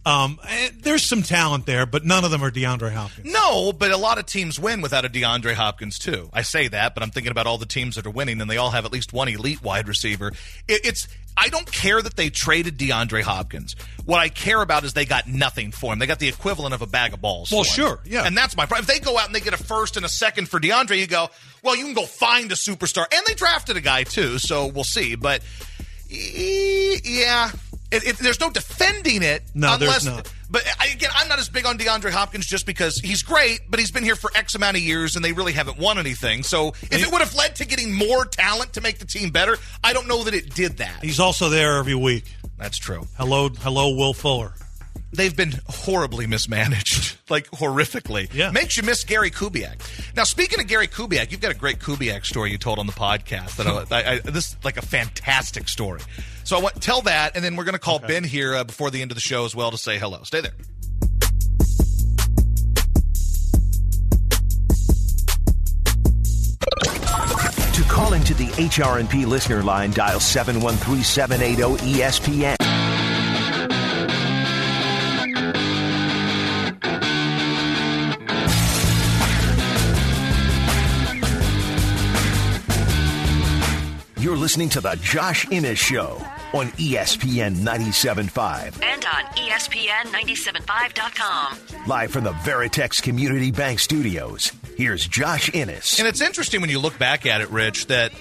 [0.05, 0.39] Um,
[0.79, 3.31] there's some talent there, but none of them are DeAndre Hopkins.
[3.31, 6.29] No, but a lot of teams win without a DeAndre Hopkins too.
[6.33, 8.57] I say that, but I'm thinking about all the teams that are winning, and they
[8.57, 10.31] all have at least one elite wide receiver.
[10.67, 13.75] It, it's I don't care that they traded DeAndre Hopkins.
[14.05, 15.99] What I care about is they got nothing for him.
[15.99, 17.51] They got the equivalent of a bag of balls.
[17.51, 18.25] Well, sure, yeah.
[18.25, 18.87] And that's my problem.
[18.89, 21.05] If they go out and they get a first and a second for DeAndre, you
[21.05, 21.29] go,
[21.61, 24.83] well, you can go find a superstar, and they drafted a guy too, so we'll
[24.83, 25.15] see.
[25.15, 25.43] But
[26.09, 27.51] yeah,
[27.91, 29.43] it, it, there's no defending it.
[29.53, 30.31] No, there's not.
[30.49, 33.79] But I, again, I'm not as big on DeAndre Hopkins just because he's great, but
[33.79, 36.43] he's been here for X amount of years and they really haven't won anything.
[36.43, 39.57] So if it would have led to getting more talent to make the team better,
[39.83, 41.03] I don't know that it did that.
[41.03, 42.25] He's also there every week.
[42.57, 43.07] That's true.
[43.17, 44.53] Hello, hello, Will Fuller.
[45.13, 48.31] They've been horribly mismanaged, like horrifically.
[48.33, 48.51] Yeah.
[48.51, 50.15] Makes you miss Gary Kubiak.
[50.15, 52.93] Now, speaking of Gary Kubiak, you've got a great Kubiak story you told on the
[52.93, 53.55] podcast.
[53.55, 56.01] That I, I, I, this is like a fantastic story.
[56.43, 58.91] So I want tell that, and then we're going to call Ben here uh, before
[58.91, 60.23] the end of the show as well to say hello.
[60.23, 60.53] Stay there.
[67.73, 72.55] To call into the HRNP listener line, dial 713-780-ESPN.
[72.59, 72.76] You're
[84.47, 88.81] listening to the Josh Innes Show on ESPN 97.5.
[88.81, 91.85] And on E ESPN 975.com.
[91.85, 95.99] Live from the Veritex Community Bank Studios, here's Josh Innes.
[95.99, 98.13] And it's interesting when you look back at it, Rich, that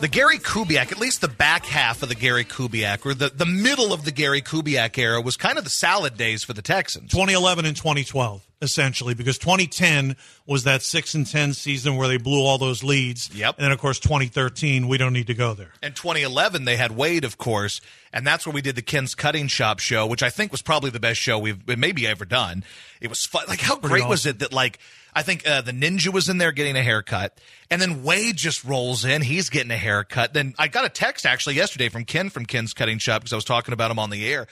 [0.00, 3.46] the Gary Kubiak, at least the back half of the Gary Kubiak, or the, the
[3.46, 7.10] middle of the Gary Kubiak era, was kind of the salad days for the Texans.
[7.10, 12.44] 2011 and 2012, essentially, because 2010 was that six and 10 season where they blew
[12.44, 13.34] all those leads.
[13.34, 13.56] Yep.
[13.58, 15.72] And then, of course, 2013, we don't need to go there.
[15.82, 17.80] And 2011, they had Wade, of course,
[18.12, 20.90] and that's where we did the Ken's Cutting Shop show, which I think was probably
[20.90, 22.64] the best show we've maybe ever done.
[23.00, 23.44] It was fun.
[23.48, 24.78] Like, how great was it that, like,
[25.14, 27.38] I think uh, the Ninja was in there getting a haircut,
[27.70, 29.22] and then Wade just rolls in.
[29.22, 30.34] He's getting a haircut.
[30.34, 33.36] Then I got a text actually yesterday from Ken from Ken's Cutting Shop because I
[33.36, 34.46] was talking about him on the air.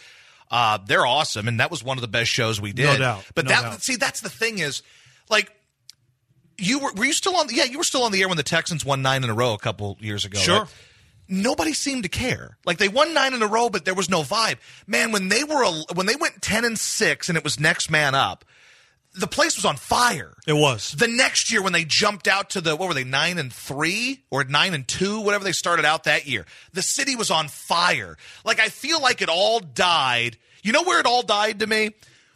[0.50, 2.84] Uh, they're awesome, and that was one of the best shows we did.
[2.84, 3.24] No doubt.
[3.34, 3.82] But No that doubt.
[3.82, 4.82] see, that's the thing is,
[5.30, 5.50] like,
[6.58, 7.48] you were were you still on?
[7.50, 9.54] Yeah, you were still on the air when the Texans won nine in a row
[9.54, 10.38] a couple years ago.
[10.38, 10.60] Sure.
[10.60, 10.74] right?
[11.28, 12.58] Nobody seemed to care.
[12.66, 14.58] Like they won nine in a row, but there was no vibe.
[14.86, 18.14] Man, when they were when they went ten and six, and it was next man
[18.14, 18.44] up,
[19.14, 20.34] the place was on fire.
[20.46, 20.92] It was.
[20.92, 24.22] The next year, when they jumped out to the what were they nine and three
[24.30, 28.16] or nine and two, whatever they started out that year, the city was on fire.
[28.44, 30.38] Like I feel like it all died.
[30.62, 31.90] You know where it all died to me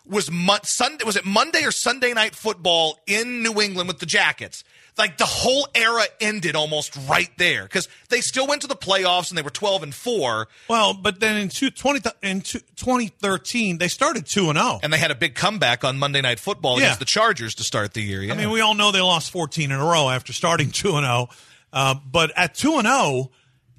[0.09, 1.05] was Mon- Sunday.
[1.05, 4.65] Was it Monday or Sunday night football in New England with the Jackets?
[4.99, 9.29] Like the whole era ended almost right there because they still went to the playoffs
[9.31, 10.49] and they were twelve and four.
[10.69, 14.81] Well, but then in, two, 20, in two, 2013, they started 2 and 0.
[14.83, 16.87] And they had a big comeback on Monday Night Football Yeah.
[16.87, 18.23] against the Chargers to start the year.
[18.23, 18.33] Yeah.
[18.33, 21.05] I mean, we all know they lost 14 in a row after starting 2 and
[21.05, 21.29] 0.
[21.73, 23.31] Uh, but at 2 and 0,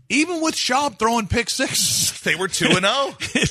[0.09, 3.15] even with Schaub throwing pick sixes, they were 2 and oh.
[3.21, 3.45] 0.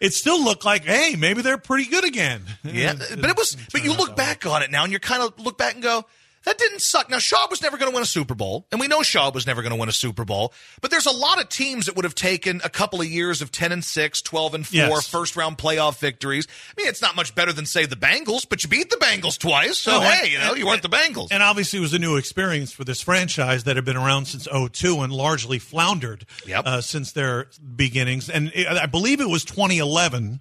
[0.00, 2.42] it, still looked like, hey, maybe they're pretty good again.
[2.64, 3.56] Yeah, but it was.
[3.72, 6.04] But you look back on it now, and you're kind of look back and go,
[6.44, 7.10] That didn't suck.
[7.10, 9.46] Now, Schaub was never going to win a Super Bowl, and we know Schaub was
[9.46, 12.04] never going to win a Super Bowl, but there's a lot of teams that would
[12.06, 15.06] have taken a couple of years of 10 and 6, 12 and 4, Yes.
[15.06, 16.46] first round playoff victories.
[16.48, 19.38] I mean, it's not much better than, say, the Bengals, but you beat the Bengals
[19.38, 21.28] twice, so No, hey, and- you know, you weren't the Bengals.
[21.30, 24.48] And obviously, it was a new experience for this franchise that had been around since
[24.50, 26.62] 02 and largely floundered Yep.
[26.66, 28.30] uh, since their beginnings.
[28.30, 30.40] And it, I believe it was 2011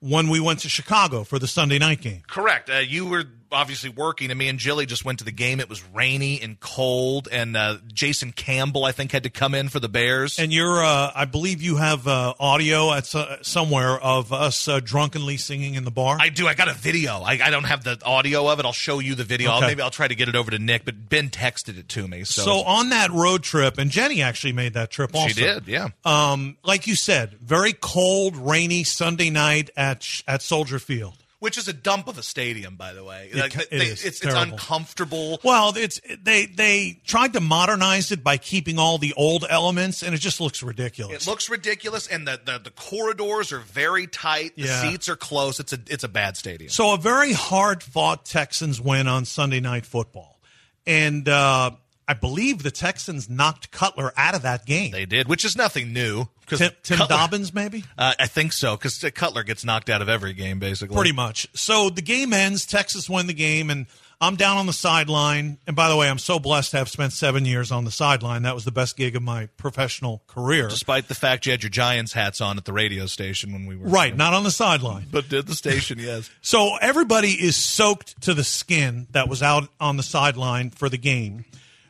[0.00, 2.22] when we went to Chicago for the Sunday night game.
[2.28, 2.70] Correct.
[2.70, 5.60] Uh, you were obviously working, and me and Jilly just went to the game.
[5.60, 9.68] It was rainy and cold, and uh, Jason Campbell, I think, had to come in
[9.68, 10.38] for the Bears.
[10.38, 14.80] And you're, uh, I believe you have uh, audio at so- somewhere of us uh,
[14.80, 16.16] drunkenly singing in the bar.
[16.20, 16.46] I do.
[16.48, 17.20] I got a video.
[17.22, 18.64] I, I don't have the audio of it.
[18.64, 19.50] I'll show you the video.
[19.50, 22.06] I'll- Maybe I'll try to get it over to Nick, but Ben texted it to
[22.06, 22.24] me.
[22.24, 25.28] So, So on that road trip, and Jenny actually made that trip also.
[25.28, 25.88] she did, yeah.
[26.04, 31.14] Um, like you said, very cold, rainy Sunday night at at Soldier Field.
[31.38, 33.28] Which is a dump of a stadium, by the way.
[33.30, 34.04] It Like, they- it is.
[34.06, 35.38] It's, it's uncomfortable.
[35.44, 40.14] Well, it's they they tried to modernize it by keeping all the old elements, and
[40.14, 41.26] it just looks ridiculous.
[41.26, 44.56] It looks ridiculous, and the, the, the corridors are very tight.
[44.56, 44.82] The Yeah.
[44.90, 45.60] seats are close.
[45.60, 46.70] It's a it's a bad stadium.
[46.70, 50.40] So a very hard fought Texans win on Sunday Night Football,
[50.86, 51.72] and uh,
[52.08, 54.92] I believe the Texans knocked Cutler out of that game.
[54.92, 56.26] They did, which is nothing new.
[56.46, 57.82] Tim, Tim Cutler- Dobbins, maybe.
[57.98, 60.94] Uh, I think so, because Cutler gets knocked out of every game, basically.
[60.94, 61.48] Pretty much.
[61.54, 62.64] So the game ends.
[62.64, 63.86] Texas win the game, and
[64.20, 65.58] I'm down on the sideline.
[65.66, 68.42] And by the way, I'm so blessed to have spent seven years on the sideline.
[68.42, 70.68] That was the best gig of my professional career.
[70.68, 73.74] Despite the fact you had your Giants hats on at the radio station when we
[73.74, 75.06] were Right, not on the sideline.
[75.10, 76.30] but did the station, yes.
[76.40, 80.98] So everybody is soaked to the skin that was out on the sideline for the
[80.98, 81.44] game.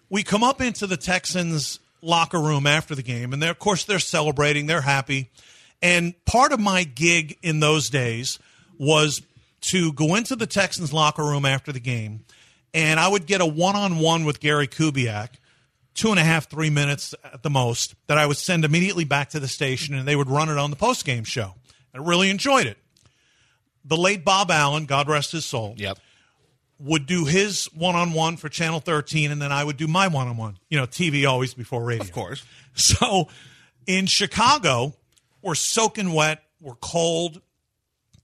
[0.09, 3.99] We come up into the Texans locker room after the game, and of course they're
[3.99, 5.31] celebrating, they're happy.
[5.83, 8.39] And part of my gig in those days
[8.79, 9.23] was
[9.63, 12.25] to go into the Texans locker room after the game,
[12.73, 15.31] and I would get a one-on-one with Gary Kubiak,
[15.95, 19.31] two and a half, three minutes at the most, that I would send immediately back
[19.31, 21.55] to the station, and they would run it on the post-game show.
[21.95, 22.77] I really enjoyed it.
[23.85, 25.99] The late Bob Allen, God rest his soul, Yep.
[26.79, 30.59] Would do his one-on-one for Channel 13, and then I would do my one-on-one.
[30.69, 32.03] You know, TV always before radio.
[32.03, 32.45] Of course.
[32.79, 33.29] So
[33.87, 34.93] in Chicago,
[35.41, 37.41] we're soaking wet, we're cold.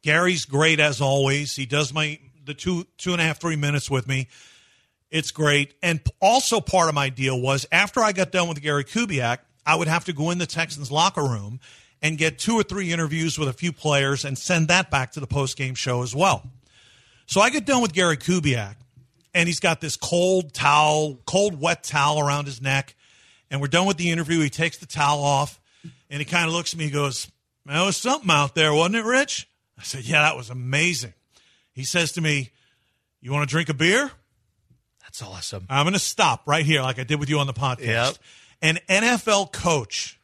[0.03, 1.57] Gary's great as always.
[1.57, 4.29] He does my the two two and a half three minutes with me.
[5.11, 5.73] It's great.
[5.83, 9.77] And also part of my deal was after I got done with Gary Kubiak, I
[9.77, 11.61] would have to go in the Texans locker room
[12.03, 15.21] and get two or three interviews with a few players and send that back to
[15.21, 16.51] the post game show as well.
[17.27, 18.77] So I get done with Gary Kubiak,
[19.35, 22.95] and he's got this cold towel, cold wet towel around his neck,
[23.51, 24.41] and we're done with the interview.
[24.41, 25.61] He takes the towel off,
[26.11, 26.87] and he kind of looks at me.
[26.87, 27.31] He goes,
[27.67, 31.15] "That was something out there, wasn't it, Rich?" I said, "Yeah, that was amazing."
[31.73, 32.51] He says to me,
[33.21, 34.11] "You want to drink a beer?"
[35.03, 35.67] That's awesome.
[35.69, 37.81] I'm going to stop right here, like I did with you on the podcast.
[37.81, 38.17] Yep.
[38.63, 40.19] An NFL coach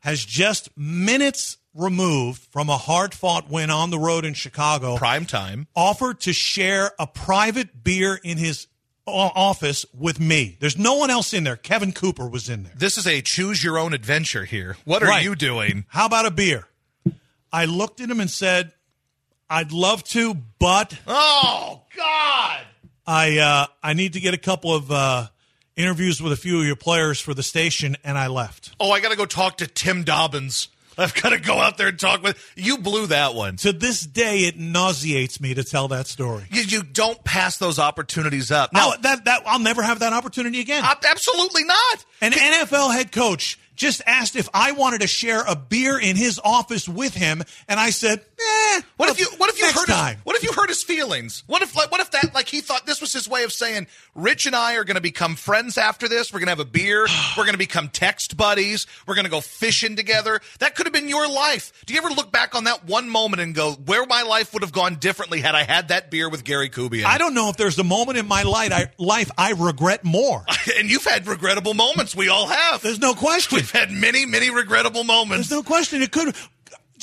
[0.00, 5.26] has just minutes removed from a hard fought win on the road in Chicago Prime
[5.26, 5.66] time.
[5.74, 8.66] offered to share a private beer in his
[9.06, 10.56] office with me.
[10.60, 11.56] There's no one else in there.
[11.56, 12.72] Kevin Cooper was in there.
[12.76, 14.76] This is a choose your own adventure here.
[14.84, 15.22] What are Right.
[15.24, 15.84] you doing?
[15.88, 16.66] How about a beer?
[17.52, 18.72] I looked at him and said,
[19.50, 22.60] I'd love to, but Oh God!
[23.06, 25.26] I uh, I need to get a couple of uh,
[25.76, 28.74] interviews with a few of your players for the station, and I left.
[28.80, 30.68] Oh, I got to go talk to Tim Dobbins.
[30.98, 32.78] I've got to go out there and talk with you.
[32.78, 33.56] Blew that one.
[33.58, 36.44] To this day, it nauseates me to tell that story.
[36.50, 38.72] You, you don't pass those opportunities up.
[38.72, 40.84] Now, Now, that that I'll never have that opportunity again.
[40.84, 42.04] ab- absolutely not.
[42.20, 46.40] An NFL head coach just asked if I wanted to share a beer in his
[46.44, 49.26] office with him, and I said, "Eh." What if you?
[49.38, 49.86] What if you hurt?
[49.86, 50.16] time?
[50.16, 51.44] His, what if you hurt his feelings?
[51.46, 51.76] What if?
[51.76, 52.34] Like, what if that?
[52.34, 55.00] Like he thought this was his way of saying, Rich and I are going to
[55.00, 56.32] become friends after this.
[56.32, 57.06] We're going to have a beer.
[57.36, 58.86] We're going to become text buddies.
[59.06, 60.40] We're going to go fishing together.
[60.58, 61.72] That could have been your life.
[61.86, 64.62] Do you ever look back on that one moment and go, where my life would
[64.62, 67.04] have gone differently had I had that beer with Gary Kubiak?
[67.04, 70.44] I don't know if there's a moment in my life I, life I regret more.
[70.78, 72.14] and you've had regrettable moments.
[72.14, 72.82] We all have.
[72.82, 73.56] There's no question.
[73.56, 75.48] We've had many, many regrettable moments.
[75.48, 76.02] There's no question.
[76.02, 76.34] It could.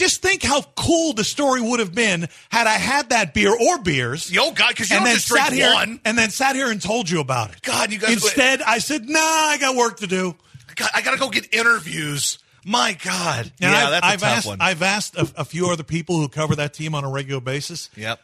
[0.01, 3.83] Just think how cool the story would have been had I had that beer or
[3.83, 4.31] beers.
[4.31, 6.01] Yo, God, because you and then just sat here one.
[6.03, 7.61] and then sat here and told you about it.
[7.61, 8.13] God, you guys.
[8.13, 10.35] Instead, I said, "Nah, I got work to do."
[10.75, 12.39] God, I got to go get interviews.
[12.65, 13.51] My God.
[13.59, 14.57] Yeah, I've, that's a I've tough asked, one.
[14.59, 17.91] I've asked a, a few other people who cover that team on a regular basis.
[17.95, 18.19] yep.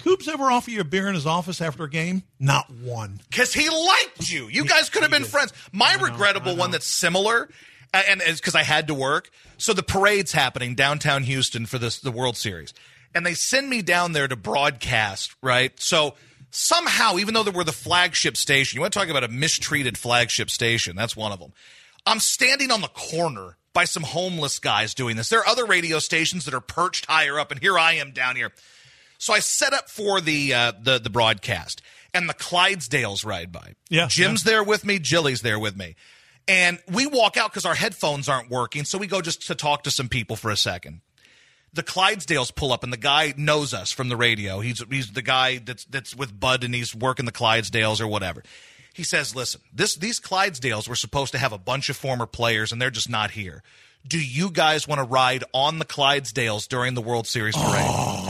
[0.00, 2.22] Coops ever offer you a beer in his office after a game?
[2.38, 3.20] Not one.
[3.28, 4.48] Because he liked you.
[4.48, 5.52] You guys could have been friends.
[5.72, 7.50] My regrettable one that's similar,
[7.92, 9.30] and it's because I had to work.
[9.56, 12.74] So the parade's happening downtown Houston for this the World Series,
[13.14, 15.34] and they send me down there to broadcast.
[15.42, 15.78] Right.
[15.80, 16.14] So
[16.50, 19.98] somehow, even though they were the flagship station, you want to talk about a mistreated
[19.98, 20.96] flagship station?
[20.96, 21.52] That's one of them.
[22.06, 25.28] I'm standing on the corner by some homeless guys doing this.
[25.28, 28.36] There are other radio stations that are perched higher up, and here I am down
[28.36, 28.52] here.
[29.18, 31.82] So I set up for the uh, the the broadcast,
[32.14, 33.74] and the Clydesdales ride by.
[33.90, 34.98] Yeah, Jim's there with me.
[34.98, 35.96] Jilly's there with me,
[36.48, 38.84] and we walk out because our headphones aren't working.
[38.84, 41.02] So we go just to talk to some people for a second.
[41.74, 44.60] The Clydesdales pull up, and the guy knows us from the radio.
[44.60, 48.42] He's he's the guy that's that's with Bud, and he's working the Clydesdales or whatever.
[48.94, 52.72] He says, "Listen, this these Clydesdales were supposed to have a bunch of former players,
[52.72, 53.62] and they're just not here.
[54.06, 58.28] Do you guys want to ride on the Clydesdales during the World Series parade?"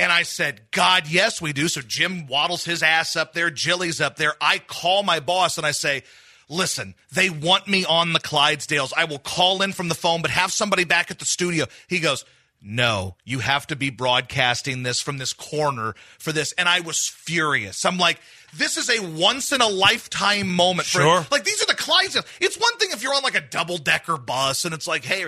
[0.00, 1.66] And I said, God, yes, we do.
[1.66, 3.50] So Jim waddles his ass up there.
[3.50, 4.34] Jilly's up there.
[4.40, 6.04] I call my boss and I say,
[6.48, 8.92] listen, they want me on the Clydesdales.
[8.96, 11.66] I will call in from the phone, but have somebody back at the studio.
[11.88, 12.24] He goes,
[12.60, 16.52] no, you have to be broadcasting this from this corner for this.
[16.52, 17.84] And I was furious.
[17.84, 18.18] I'm like,
[18.56, 20.88] this is a once in a lifetime moment.
[20.88, 21.26] For, Sure.
[21.30, 22.26] like, these are the Clydesdales.
[22.40, 25.26] It's one thing if you're on like a double decker bus and it's like, hey,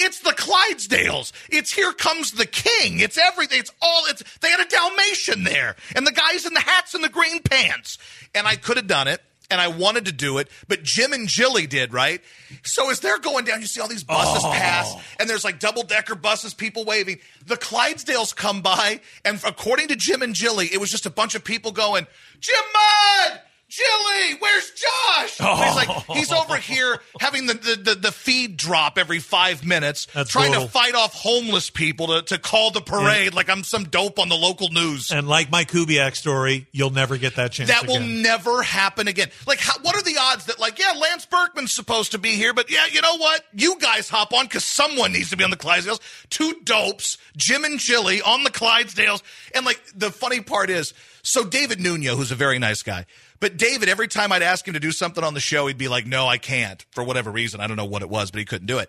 [0.00, 1.32] it's the Clydesdales.
[1.50, 2.98] It's Here Comes the King.
[2.98, 3.60] It's everything.
[3.60, 7.04] It's all, it's, they had a Dalmatian there and the guys in the hats and
[7.04, 7.98] the green pants.
[8.34, 9.20] And I could have done it
[9.52, 12.20] and I wanted to do it, but Jim and Jilly did, right?
[12.64, 14.50] So as they're going down, you see all these buses Oh.
[14.50, 17.18] pass and there's like double decker buses, people waving.
[17.46, 21.34] The Clydesdales come by and according to Jim and Jilly, it was just a bunch
[21.36, 22.06] of people going,
[22.40, 23.40] Jim Mudd!
[23.72, 25.40] Jilly, where's Josh?
[25.40, 26.12] And He's like, oh.
[26.12, 30.50] he's over here having the, the, the, the feed drop every five minutes, That's trying
[30.50, 30.66] brutal.
[30.66, 34.28] to fight off homeless people to, to call the parade like I'm some dope on
[34.28, 35.10] the local news.
[35.10, 37.70] And like my Kubiak story, you'll never get that chance.
[37.70, 38.20] That will again.
[38.20, 39.30] never happen again.
[39.46, 42.52] Like, how, what are the odds that, like, yeah, Lance Berkman's supposed to be here,
[42.52, 43.42] but yeah, you know what?
[43.54, 46.00] You guys hop on because someone needs to be on the Clydesdales.
[46.28, 49.22] Two dopes, Jim and Jilly on the Clydesdales.
[49.54, 50.92] And, like, the funny part is,
[51.22, 53.06] so David Nuno, who's a very nice guy,
[53.42, 55.88] but David, every time I'd ask him to do something on the show, he'd be
[55.88, 57.60] like, no, I can't for whatever reason.
[57.60, 58.88] I don't know what it was, but he couldn't do it.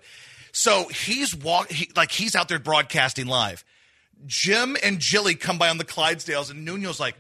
[0.51, 3.65] So he's walk, he, like, he's out there broadcasting live.
[4.27, 7.15] Jim and Jilly come by on the Clydesdales, and Nuno's like,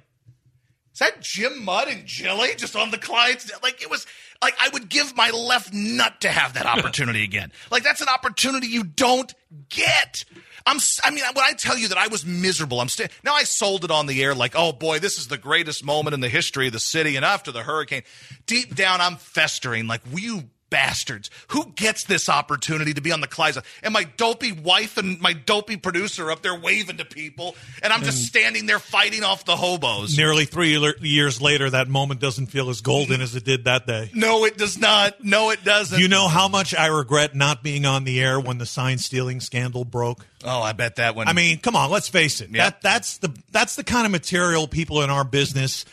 [0.93, 3.57] is that Jim Mudd and Jilly just on the Clydesdale?
[3.63, 4.05] Like it was
[4.43, 7.51] like I would give my left nut to have that opportunity again.
[7.71, 9.33] Like that's an opportunity you don't
[9.69, 10.23] get.
[10.65, 10.79] I'm.
[11.03, 13.07] I mean, when I tell you that I was miserable, I'm still.
[13.23, 16.13] Now I sold it on the air like, oh boy, this is the greatest moment
[16.13, 17.15] in the history of the city.
[17.15, 18.03] And after the hurricane,
[18.45, 20.43] deep down, I'm festering like, will you
[20.73, 21.29] bastards.
[21.49, 23.63] Who gets this opportunity to be on the Clydesdale?
[23.83, 28.01] And my dopey wife and my dopey producer up there waving to people, and I'm
[28.01, 28.25] just mm.
[28.25, 30.17] standing there fighting off the hobos.
[30.17, 34.09] Nearly three years later, that moment doesn't feel as golden as it did that day.
[34.15, 35.23] No, it does not.
[35.23, 35.99] No, it doesn't.
[35.99, 39.41] You know how much I regret not being on the air when the sign stealing
[39.41, 40.25] scandal broke?
[40.43, 41.27] Oh, I bet that one.
[41.27, 42.49] I mean, come on, let's face it.
[42.49, 42.71] Yeah.
[42.71, 45.85] That that's the that's the kind of material people in our business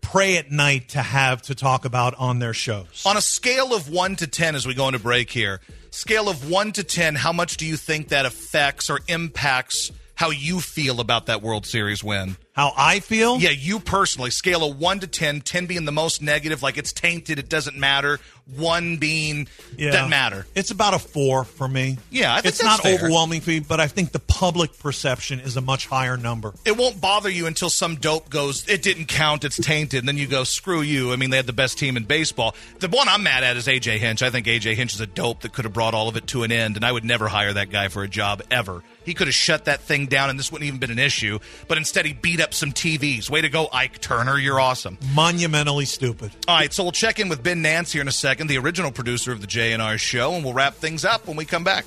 [0.00, 3.02] pray at night to have to talk about on their shows.
[3.06, 6.50] on a scale of one to ten, as we go into break here, scale of
[6.50, 11.00] one to ten, how much do you think that affects or impacts how you feel
[11.00, 12.36] about that World Series win?
[12.58, 13.38] How I feel?
[13.38, 16.92] Yeah, you personally, scale of one to 10, 10 being the most negative, like it's
[16.92, 18.18] tainted, it doesn't matter.
[18.56, 19.46] One being
[19.76, 19.92] Yeah.
[19.92, 20.44] doesn't matter.
[20.56, 21.98] It's about a four for me.
[22.10, 22.94] Yeah, I think it's not fair.
[22.94, 26.52] overwhelming for me, but I think the public perception is a much higher number.
[26.64, 30.16] It won't bother you until some dope goes, it didn't count, it's tainted, and then
[30.16, 31.12] you go, screw you.
[31.12, 32.56] I mean, they had the best team in baseball.
[32.80, 34.20] The one I'm mad at is AJ Hinch.
[34.22, 36.42] I think AJ Hinch is a dope that could have brought all of it to
[36.42, 38.82] an end, and I would never hire that guy for a job ever.
[39.04, 41.38] He could have shut that thing down, and this wouldn't even been an issue.
[41.66, 43.30] But instead, he beat up some TVs.
[43.30, 44.38] Way to go, Ike Turner.
[44.38, 44.98] You're awesome.
[45.14, 46.30] Monumentally stupid.
[46.46, 48.90] All right, so we'll check in with Ben Nance here in a second, the original
[48.90, 51.84] producer of the J&R show, and we'll wrap things up when we come back.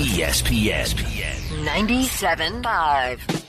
[0.00, 1.34] E ESPN.
[1.64, 3.44] 97.5.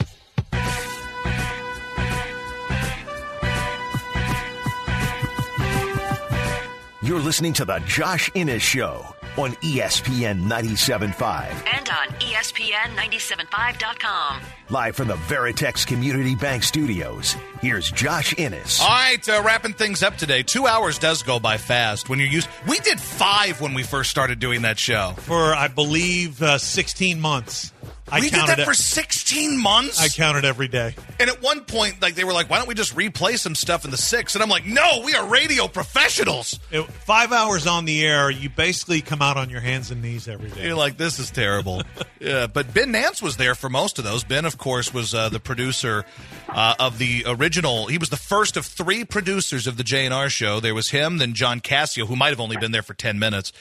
[7.01, 9.05] You're listening to the Josh Innes Show
[9.37, 11.51] on ESPN 97.5.
[11.73, 14.41] And on E ESPN 975.com.
[14.69, 18.79] Live from the Veritex Community Bank Studios, here's Josh Innes.
[18.81, 20.43] All right, uh, wrapping things up today.
[20.43, 22.49] Two hours does go by fast when you're used.
[22.67, 25.13] We did five when we first started doing that show.
[25.17, 27.71] For, I believe, uh, 16 months.
[28.11, 29.99] I we did that it- for 16 months.
[29.99, 30.95] I counted every day.
[31.19, 33.83] and at one point, like they were like, "Why don't we just replay some stuff
[33.83, 34.35] in the six?
[34.35, 38.49] And I'm like, "No, we are radio professionals." It- five hours on the air, you
[38.49, 40.65] basically come out on your hands and knees every day.
[40.67, 41.81] You're like, "This is terrible."
[42.19, 44.23] yeah, but Ben Nance was there for most of those.
[44.23, 46.05] Ben, of course, was uh, the producer
[46.49, 47.87] uh, of the original.
[47.87, 50.59] He was the first of three producers of the J&R show.
[50.59, 53.51] There was him, then John Cassio, who might have only been there for ten minutes.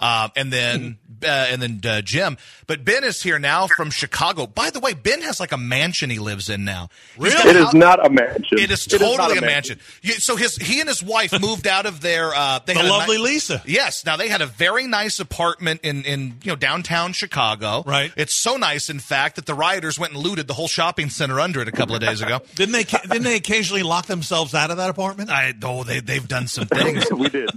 [0.00, 2.36] Um, and then uh, and then uh, Jim.
[2.66, 4.46] But Ben is here now from Chicago.
[4.46, 6.88] By the way, Ben has like a mansion he lives in now.
[7.18, 8.58] He's got It a is hou- not a mansion.
[8.58, 9.78] It is It is not totally a a mansion.
[10.02, 12.88] You, so his he and his wife moved out of their uh, they The had
[12.88, 13.62] a lovely ni- Lisa.
[13.66, 14.04] Yes.
[14.04, 17.84] Now they had a very nice apartment in in you know downtown Chicago.
[17.86, 18.12] Right.
[18.16, 21.38] It's so nice, in fact, that the rioters went and looted the whole shopping center
[21.38, 22.40] under it a couple of days ago.
[22.56, 22.84] Didn't they?
[22.84, 25.30] Didn't they occasionally lock themselves out of that apartment?
[25.30, 27.04] I oh they they've done some things.
[27.12, 27.50] we did.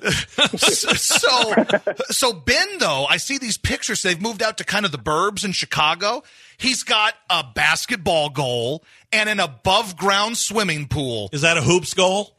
[0.60, 1.54] so
[2.10, 4.02] so Ben though, I see these pictures.
[4.02, 6.24] They've moved out to kind of the burbs in Chicago.
[6.58, 11.30] He's got a basketball goal and an above ground swimming pool.
[11.32, 12.37] Is that a hoops goal?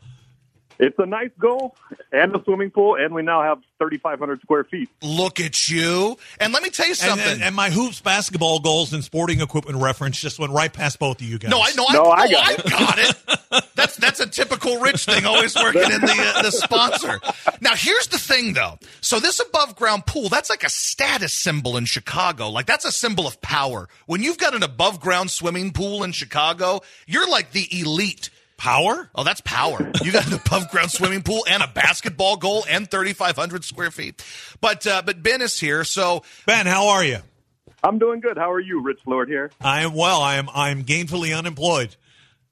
[0.81, 1.75] It's a nice goal
[2.13, 4.89] and a swimming pool, and we now have 3,500 square feet.
[5.03, 6.17] Look at you.
[6.39, 7.27] And let me tell you something.
[7.27, 11.21] and, and my hoops basketball goals and sporting equipment reference just went right past both
[11.21, 11.51] of you guys.
[11.51, 11.87] no, I know.
[11.93, 12.65] No, I, I no, got I it.
[12.71, 13.65] got it.
[13.75, 15.25] That's that's a typical rich thing.
[15.25, 17.21] Always working in the uh, the sponsor.
[17.61, 18.79] Now here's the thing, though.
[19.01, 22.51] So this above ground pool, that's like a status symbol in Chicago.
[22.51, 23.89] Like that's a symbol of power.
[24.07, 28.31] When you've got an above ground swimming pool in Chicago, you're like the elite.
[28.59, 29.09] Power?
[29.15, 29.91] Oh, that's power.
[30.03, 34.23] You got an above ground swimming pool and a basketball goal and 3,500 square feet.
[34.61, 37.19] But uh, but Ben is here, so Ben, how are you?
[37.85, 38.37] I'm doing good.
[38.37, 39.53] How are you, Rich Lord here?
[39.61, 40.21] I am well.
[40.21, 40.49] I am.
[40.53, 41.95] I am gainfully unemployed.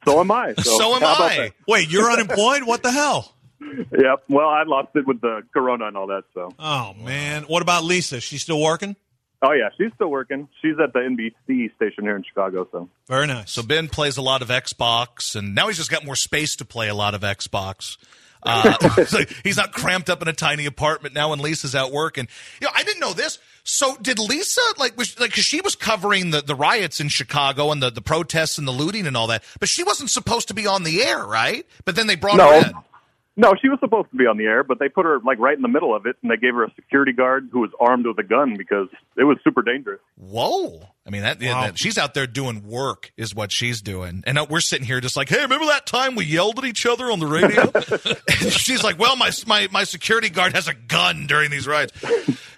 [0.04, 0.54] So am I.
[0.54, 1.52] So, So am I.
[1.66, 2.62] Wait, you're unemployed?
[2.64, 3.32] What the hell?
[3.60, 4.24] Yep.
[4.28, 6.24] Well, I lost it with the corona and all that.
[6.34, 6.52] So.
[6.58, 8.20] Oh man, what about Lisa?
[8.20, 8.96] She's still working?
[9.42, 10.48] Oh yeah, she's still working.
[10.62, 12.66] She's at the NBC station here in Chicago.
[12.72, 12.88] So.
[13.06, 13.50] Very nice.
[13.52, 16.64] So Ben plays a lot of Xbox, and now he's just got more space to
[16.64, 17.96] play a lot of Xbox.
[18.42, 22.28] Uh, so he's not cramped up in a tiny apartment now when Lisa's out working.
[22.60, 23.38] You know, I didn't know this.
[23.64, 27.72] So did Lisa like was like 'cause she was covering the, the riots in Chicago
[27.72, 30.54] and the, the protests and the looting and all that, but she wasn't supposed to
[30.54, 31.66] be on the air, right?
[31.84, 32.48] But then they brought No.
[32.60, 32.72] her in.
[33.36, 35.56] No, she was supposed to be on the air, but they put her like right
[35.56, 38.06] in the middle of it, and they gave her a security guard who was armed
[38.06, 40.00] with a gun because it was super dangerous.
[40.16, 40.88] Whoa.
[41.06, 44.24] I mean, that, that- she's out there doing work, is what she's doing.
[44.26, 46.84] And uh, we're sitting here just like, hey, remember that time we yelled at each
[46.86, 47.62] other on the radio?
[48.42, 51.92] and she's like, well, my, my, my security guard has a gun during these rides.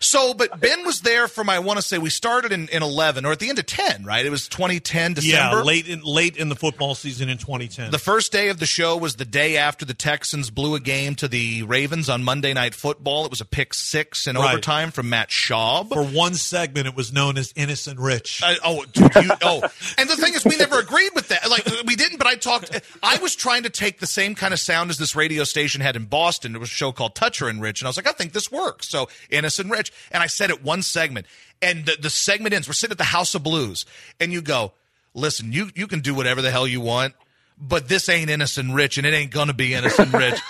[0.00, 3.26] So, but Ben was there from, I want to say, we started in, in 11
[3.26, 4.24] or at the end of 10, right?
[4.24, 5.56] It was 2010, December.
[5.58, 7.90] Yeah, late in late in the football season in 2010.
[7.90, 11.16] The first day of the show was the day after the Texans blew a game
[11.16, 13.24] to the Ravens on Monday Night Football.
[13.24, 14.52] It was a pick six in Right.
[14.52, 15.88] overtime from Matt Schaub.
[15.92, 18.37] For one segment, it was known as Innes and Rich.
[18.48, 19.62] Uh, oh, you, oh,
[19.98, 21.50] and the thing is, we never agreed with that.
[21.50, 22.18] Like, we didn't.
[22.18, 22.80] But I talked.
[23.02, 25.96] I was trying to take the same kind of sound as this radio station had
[25.96, 26.54] in Boston.
[26.54, 28.50] It was a show called Toucher and Rich, and I was like, I think this
[28.52, 28.88] works.
[28.88, 31.26] So Innes and Rich, and I said it one segment,
[31.60, 32.68] and the, the segment ends.
[32.68, 33.84] We're sitting at the House of Blues,
[34.20, 34.72] and you go,
[35.14, 37.14] listen, you you can do whatever the hell you want.
[37.60, 40.40] But this ain't Innes and Rich, and it ain't gonna be Innes and Rich.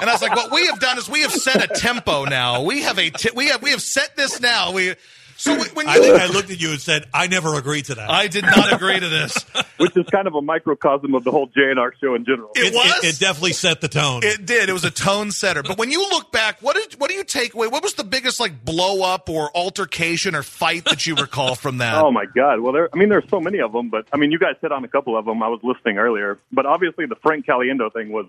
[0.00, 2.62] and I was like, what we have done is we have set a tempo now.
[2.62, 4.72] We have a t- we have we have set this now.
[4.72, 4.94] We
[5.40, 7.94] so when you I think I looked at you and said, I never agreed to
[7.94, 8.10] that.
[8.10, 9.34] I did not agree to this.
[9.78, 12.50] Which is kind of a microcosm of the whole J&R show in general.
[12.54, 13.04] It was.
[13.04, 14.20] It, definitely set the tone.
[14.22, 14.68] It did.
[14.68, 15.62] It was a tone setter.
[15.62, 17.68] But when you look back, what did what do you take away?
[17.68, 21.78] What was the biggest like blow up or altercation or fight that you recall from
[21.78, 22.04] that?
[22.10, 22.60] Oh my God!
[22.60, 22.88] Well, there.
[22.92, 24.88] I mean, there's so many of them, but I mean, you guys hit on a
[24.88, 25.42] couple of them.
[25.42, 28.26] I was listening earlier, but obviously the Frank Caliendo thing was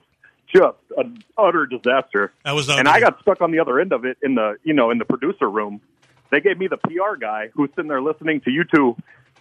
[0.53, 2.31] just an utter disaster.
[2.43, 2.87] That was and.
[2.87, 5.05] I got stuck on the other end of it in the you know in the
[5.05, 5.81] producer room.
[6.31, 8.95] They gave me the PR guy who's sitting there listening to you two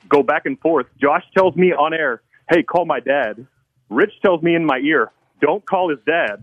[0.09, 0.87] go back and forth.
[1.01, 2.21] Josh tells me on air,
[2.51, 3.47] "Hey, call my dad."
[3.89, 5.11] Rich tells me in my ear,
[5.41, 6.43] "Don't call his dad,"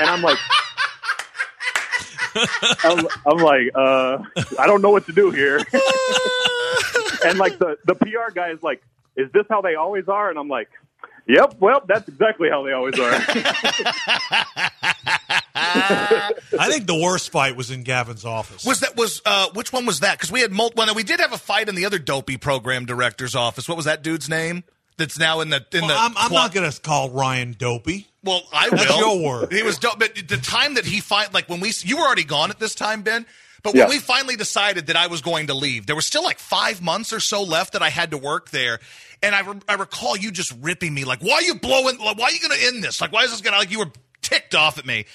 [0.00, 0.38] and I'm like.
[2.84, 4.18] I'm, I'm like, uh,
[4.60, 5.56] I don't know what to do here.
[7.24, 8.80] and like the the PR guy is like,
[9.16, 10.68] "Is this how they always are?" And I'm like,
[11.26, 13.10] "Yep, well, that's exactly how they always are."
[15.54, 18.64] I think the worst fight was in Gavin's office.
[18.64, 20.18] Was that was uh which one was that?
[20.18, 20.84] Because we had multiple.
[20.86, 23.68] Well, we did have a fight in the other dopey program director's office.
[23.68, 24.64] What was that dude's name?
[24.96, 25.94] That's now in the in Well, the.
[25.94, 28.06] I'm, I'm qua- not going to call Ryan dopey.
[28.24, 28.78] Well, I will.
[28.78, 29.52] That's your word.
[29.52, 32.24] He was dope, but the time that he find like when we you were already
[32.24, 33.26] gone at this time, Ben.
[33.64, 33.88] But when Yeah.
[33.88, 37.12] we finally decided that I was going to leave, there was still like five months
[37.12, 38.78] or so left that I had to work there.
[39.20, 41.98] And I, re- I recall you just ripping me like, "Why are you blowing?
[41.98, 43.00] Like, why are you going to end this?
[43.00, 43.90] Like, why is this going to like?" You were
[44.22, 45.06] ticked off at me,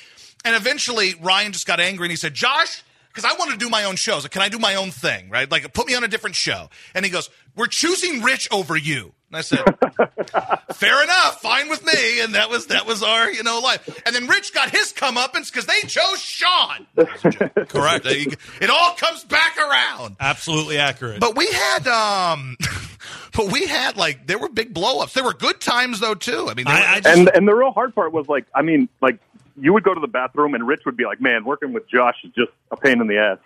[0.45, 2.83] and eventually Ryan just got angry and he said, "Josh."
[3.13, 4.23] Because I want to do my own shows.
[4.23, 5.49] Like, can I do my own thing, right?
[5.51, 6.71] Like, put me on a different show.
[6.95, 9.13] And he goes, We're choosing Rich over you.
[9.29, 9.59] And I said,
[10.73, 12.21] fair enough, fine with me.
[12.21, 13.87] And that was that was our you know life.
[14.07, 16.87] And then Rich got his comeuppance because they chose Sean.
[17.67, 18.05] Correct.
[18.07, 20.15] It all comes back around.
[20.19, 21.19] Absolutely accurate.
[21.19, 22.57] But we had um,
[23.35, 25.13] but we had like there were big blowups.
[25.13, 26.47] There were good times though too.
[26.49, 29.19] I mean, there were- and and the real hard part was like, I mean, like
[29.59, 32.15] you would go to the bathroom and Rich would be like, "Man, working with Josh
[32.23, 33.39] is just a pain in the ass."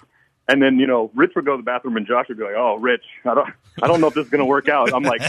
[0.50, 2.56] And then you know, Rich would go to the bathroom, and Josh would be like,
[2.58, 3.50] "Oh, Rich, I don't,
[3.82, 5.22] I don't know if this is going to work out." I'm like,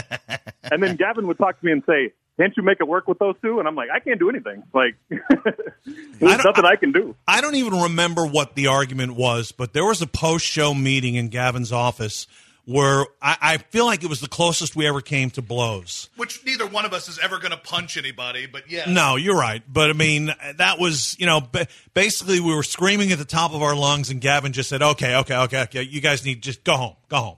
[0.71, 3.19] and then Gavin would talk to me and say, "Can't you make it work with
[3.19, 3.59] those two?
[3.59, 4.63] And I'm like, "I can't do anything.
[4.73, 9.73] Like, there's nothing I can do." I don't even remember what the argument was, but
[9.73, 12.27] there was a post show meeting in Gavin's office
[12.69, 16.07] where I, I feel like it was the closest we ever came to blows.
[16.17, 18.87] Which neither one of us is ever going to punch anybody, but yeah.
[18.87, 19.63] No, you're right.
[19.67, 21.65] But I mean, that was, you know, ba-
[21.95, 25.15] basically we were screaming at the top of our lungs, and Gavin just said, okay,
[25.15, 27.37] okay, okay, okay, you guys need just go home, go home.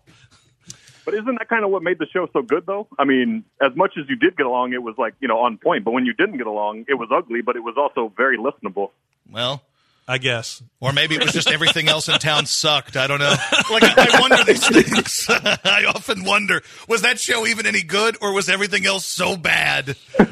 [1.05, 2.89] But isn't that kind of what made the show so good, though?
[2.99, 5.57] I mean, as much as you did get along, it was like you know on
[5.57, 5.85] point.
[5.85, 8.91] But when you didn't get along, it was ugly, but it was also very listenable.
[9.31, 9.63] Well,
[10.07, 10.61] I guess.
[10.79, 12.97] Or maybe it was just everything else in town sucked.
[12.97, 13.35] I don't know.
[13.71, 15.25] Like I, I wonder these things.
[15.29, 19.95] I often wonder: was that show even any good, or was everything else so bad?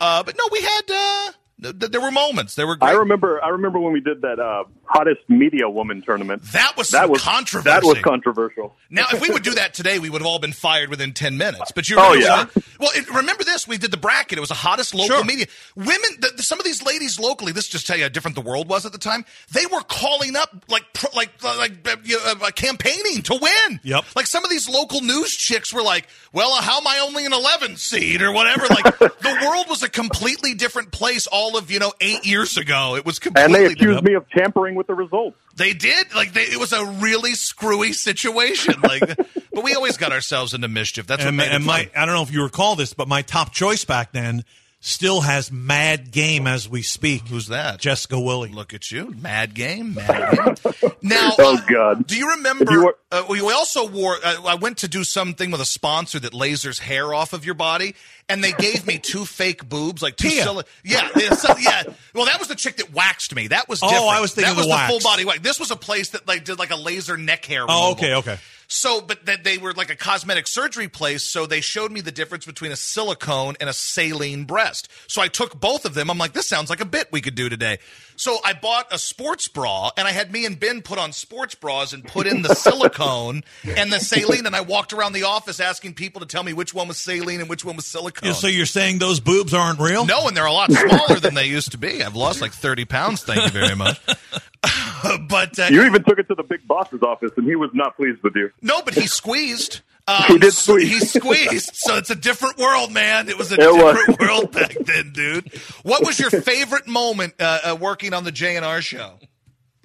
[0.00, 0.80] Uh, but no, we had.
[0.90, 1.34] Uh, th- th-
[1.72, 2.54] there were moments.
[2.54, 2.76] There were.
[2.76, 3.42] Great- I remember.
[3.44, 6.42] I remember when we did that uh, hottest media woman tournament.
[6.52, 7.70] That was that was controversy.
[7.70, 8.74] That was controversial.
[8.90, 11.38] Now, if we would do that today, we would have all been fired within ten
[11.38, 11.72] minutes.
[11.72, 12.44] But you Oh, yeah.
[12.44, 12.64] that?
[12.78, 13.66] Well, it, remember this?
[13.66, 14.38] We did the bracket.
[14.38, 15.46] It was the hottest local media.
[15.76, 17.52] Women, the, the- some of these ladies locally.
[17.52, 19.24] This just tell you how different the world was at the time.
[19.52, 23.80] They were calling up like pro, like uh, like uh, uh, campaigning to win.
[23.82, 24.04] Yep.
[24.16, 27.24] Like some of these local news chicks were like, "Well, uh, how am I only
[27.26, 31.26] an 11 seed or whatever?" Like the world was a completely different place.
[31.26, 33.44] All of you know eight years ago, it was completely.
[33.44, 33.74] And completely.
[33.86, 35.36] they accused me of tampering with the results.
[35.56, 36.14] They did.
[36.14, 38.74] Like they, it was a really screwy situation.
[38.82, 39.16] Like,
[39.52, 41.06] but we always got ourselves into mischief.
[41.06, 41.92] That's what and made and it my, fun.
[42.02, 44.44] I don't know if you recall this, but my top choice back then
[44.80, 47.26] still has mad game as we speak.
[47.28, 47.78] Who's that?
[47.80, 48.50] Jessica Willey.
[48.50, 50.90] Look at you, mad game, mad game.
[51.02, 52.06] Now, Oh, uh, God.
[52.06, 52.70] do you remember?
[52.72, 54.16] You were- uh, we we also wore.
[54.24, 57.54] Uh, I went to do something with a sponsor that lasers hair off of your
[57.54, 57.94] body,
[58.28, 60.28] and they gave me two fake boobs, like two.
[60.28, 61.82] Sili- yeah, yeah, so- yeah.
[62.14, 63.48] Well, that was the chick that waxed me.
[63.48, 63.80] That was.
[63.82, 64.90] Oh, I was thinking that was the wax.
[64.90, 65.40] full body wax.
[65.40, 67.64] This was a place that like did like a laser neck hair.
[67.68, 68.38] Oh, okay, okay.
[68.66, 72.10] So, but that they were like a cosmetic surgery place, so they showed me the
[72.10, 74.88] difference between a silicone and a saline breast.
[75.06, 76.10] So I took both of them.
[76.10, 77.78] I'm like, this sounds like a bit we could do today.
[78.16, 81.54] So I bought a sports bra, and I had me and Ben put on sports
[81.54, 83.44] bras and put in the silicone
[83.76, 86.72] and the saline, and I walked around the office asking people to tell me which
[86.72, 88.13] one was saline and which one was silicone.
[88.22, 90.04] Yeah, so you're saying those boobs aren't real?
[90.06, 92.02] No, and they're a lot smaller than they used to be.
[92.02, 93.22] I've lost like 30 pounds.
[93.24, 94.00] Thank you very much.
[95.28, 97.96] but uh, You even took it to the big boss's office, and he was not
[97.96, 98.50] pleased with you.
[98.62, 99.80] no, but he squeezed.
[100.06, 100.88] Um, He did squeeze.
[101.12, 101.70] He squeezed.
[101.74, 103.28] So it's a different world, man.
[103.28, 103.96] It was a It was.
[103.96, 105.50] different world back then, dude.
[105.82, 109.18] What was your favorite moment uh, uh, working on the J&R show?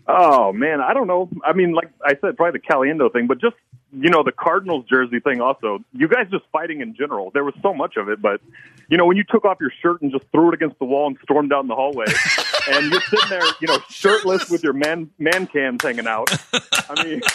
[0.07, 1.29] Oh man, I don't know.
[1.45, 3.55] I mean, like I said, probably the Caliendo thing, but just
[3.91, 5.41] you know the Cardinals jersey thing.
[5.41, 7.31] Also, you guys just fighting in general.
[7.31, 8.41] There was so much of it, but
[8.89, 11.07] you know when you took off your shirt and just threw it against the wall
[11.07, 12.05] and stormed down the hallway,
[12.71, 16.29] and you're sitting there, you know, shirtless with your man man cams hanging out.
[16.89, 17.21] I mean.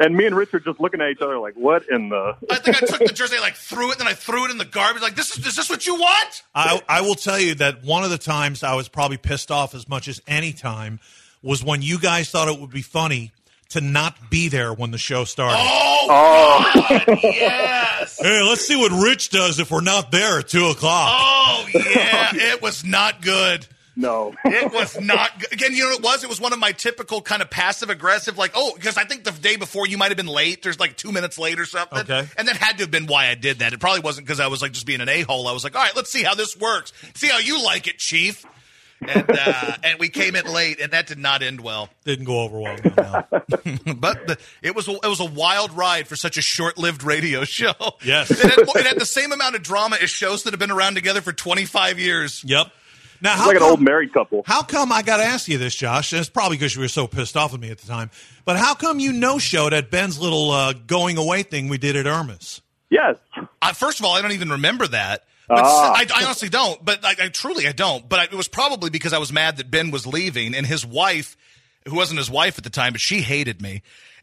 [0.00, 2.82] And me and Richard just looking at each other like, "What in the?" I think
[2.82, 5.02] I took the jersey, like threw it, and then I threw it in the garbage.
[5.02, 6.42] Like this is is this what you want?
[6.52, 9.72] I, I will tell you that one of the times I was probably pissed off
[9.72, 10.98] as much as any time
[11.42, 13.30] was when you guys thought it would be funny
[13.74, 15.58] to not be there when the show started.
[15.58, 16.70] Oh, oh.
[16.74, 18.18] God, yes.
[18.20, 21.10] Hey, let's see what Rich does if we're not there at two o'clock.
[21.12, 23.66] Oh yeah, it was not good.
[23.96, 25.52] No, it was not good.
[25.52, 26.24] Again, you know what it was?
[26.24, 29.24] It was one of my typical kind of passive aggressive, like, oh, because I think
[29.24, 30.62] the day before you might have been late.
[30.62, 32.00] There's like two minutes late or something.
[32.00, 32.28] Okay.
[32.36, 33.72] And that had to have been why I did that.
[33.72, 35.48] It probably wasn't because I was like just being an a hole.
[35.48, 36.92] I was like, all right, let's see how this works.
[37.14, 38.44] See how you like it, Chief.
[39.00, 41.90] And uh, and we came in late, and that did not end well.
[42.04, 42.76] Didn't go over well.
[42.96, 43.94] No, no.
[43.96, 47.02] but the, it was a, it was a wild ride for such a short lived
[47.02, 47.74] radio show.
[48.04, 48.30] Yes.
[48.30, 50.94] it had, it had the same amount of drama as shows that have been around
[50.94, 52.42] together for 25 years.
[52.46, 52.68] Yep.
[53.20, 54.42] Now, It's how like an old married couple.
[54.46, 56.12] how come I got to ask you this, Josh?
[56.12, 58.10] And it's probably because you were so pissed off with me at the time.
[58.44, 61.96] But how come you no showed at Ben's little uh, going away thing we did
[61.96, 62.60] at Irma's?
[62.90, 63.16] Yes.
[63.62, 65.24] Uh, first of all, I don't even remember that.
[65.48, 65.92] But Ah.
[65.94, 66.82] I, I honestly don't.
[66.84, 68.08] But I, I truly I don't.
[68.08, 70.84] But I, it was probably because I was mad that Ben was leaving, and his
[70.86, 71.36] wife,
[71.86, 73.82] who wasn't his wife at the time, but she hated me,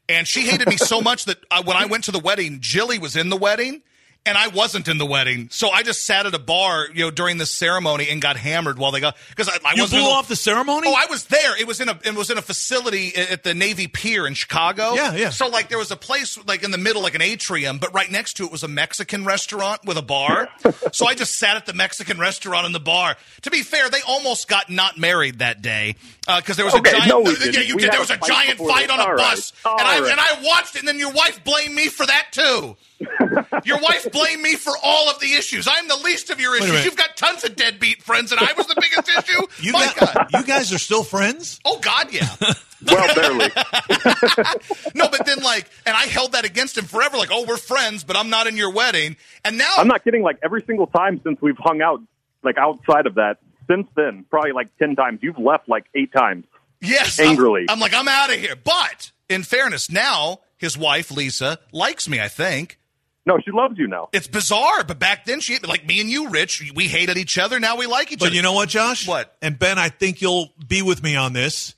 [0.09, 2.97] and she hated me so much that I, when I went to the wedding, Jilly
[2.99, 3.81] was in the wedding.
[4.23, 7.09] And I wasn't in the wedding, so I just sat at a bar, you know,
[7.09, 10.09] during the ceremony and got hammered while they got because I, I You wasn't blew
[10.11, 10.87] the- off the ceremony?
[10.89, 11.59] Oh, I was there.
[11.59, 14.93] It was in a it was in a facility at the Navy Pier in Chicago.
[14.93, 15.29] Yeah, yeah.
[15.31, 18.11] So like there was a place like in the middle, like an atrium, but right
[18.11, 20.49] next to it was a Mexican restaurant with a bar.
[20.93, 23.15] so I just sat at the Mexican restaurant in the bar.
[23.41, 25.95] To be fair, they almost got not married that day
[26.27, 27.09] uh, because there was Okay, a giant.
[27.09, 27.91] no, yeah, you did.
[27.91, 29.17] There was a fight giant fight on a right.
[29.17, 30.11] bus, All and I right.
[30.11, 30.79] and I watched it.
[30.81, 32.77] And then your wife blamed me for that too.
[33.63, 35.67] Your wife blamed me for all of the issues.
[35.69, 36.85] I'm the least of your issues.
[36.85, 39.41] You've got tons of deadbeat friends, and I was the biggest issue.
[39.61, 40.27] You, My got- God.
[40.33, 41.59] you guys are still friends?
[41.65, 42.27] Oh God, yeah.
[42.83, 43.45] Well, barely.
[44.95, 47.15] no, but then like, and I held that against him forever.
[47.15, 49.17] Like, oh, we're friends, but I'm not in your wedding.
[49.45, 50.23] And now I'm not kidding.
[50.23, 52.01] Like every single time since we've hung out,
[52.43, 53.37] like outside of that,
[53.69, 55.19] since then, probably like ten times.
[55.21, 56.45] You've left like eight times.
[56.81, 57.65] Yes, angrily.
[57.69, 58.55] I'm, I'm like, I'm out of here.
[58.55, 62.19] But in fairness, now his wife Lisa likes me.
[62.19, 62.79] I think.
[63.25, 64.09] No, she loves you now.
[64.13, 66.71] It's bizarre, but back then she like me and you, Rich.
[66.75, 67.59] We hated each other.
[67.59, 68.29] Now we like each But other.
[68.31, 69.07] But you know what, Josh?
[69.07, 69.35] What?
[69.41, 71.75] And Ben, I think you'll be with me on this.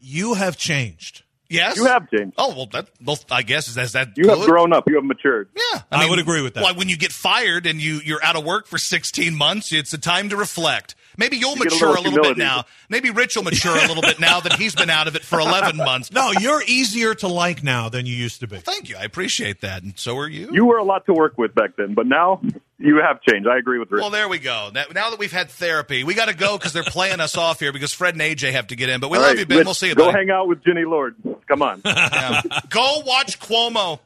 [0.00, 1.23] You have changed.
[1.48, 2.34] Yes, You have changed.
[2.38, 4.84] Oh well, that well, I guess is that, is that You have grown up.
[4.88, 5.48] You have matured.
[5.54, 6.62] Yeah, I would agree with that.
[6.62, 9.92] Why, when you get fired and you you're out of work for 16 months, it's
[9.92, 10.94] a time to reflect.
[11.16, 12.64] Maybe you'll You get a mature a little little, bit now.
[12.88, 15.38] Maybe Rich will mature a little bit now that he's been out of it for
[15.38, 16.10] 11 months.
[16.10, 18.56] No, you're easier to like now than you used to be.
[18.58, 18.96] Thank you.
[18.96, 20.48] I appreciate that, and so are you.
[20.52, 22.40] You were a lot to work with back then, but now
[22.78, 23.48] you have changed.
[23.48, 24.00] I agree with Rich.
[24.00, 24.70] Well, there we go.
[24.74, 27.60] Now, now that we've had therapy, we got to go because they're playing us off
[27.60, 29.00] here because Fred and AJ have to get in.
[29.00, 29.58] But we All love right, you, Ben.
[29.58, 29.94] Rich, we'll see you.
[29.94, 30.18] Go buddy.
[30.18, 31.16] hang out with Jenny Lord.
[31.48, 31.82] Come on.
[32.14, 32.42] Yeah.
[32.70, 33.98] Go watch Cuomo.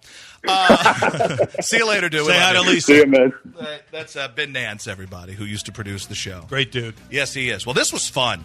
[0.47, 2.27] Uh, see you later, dude.
[2.27, 2.61] Say hi to.
[2.61, 2.87] Lisa.
[2.87, 3.33] See you, man.
[3.59, 6.45] Uh, that's uh, Ben Nance, everybody, who used to produce the show.
[6.49, 6.95] Great dude.
[7.11, 7.67] Yes, he is.
[7.67, 8.45] Well, this was fun.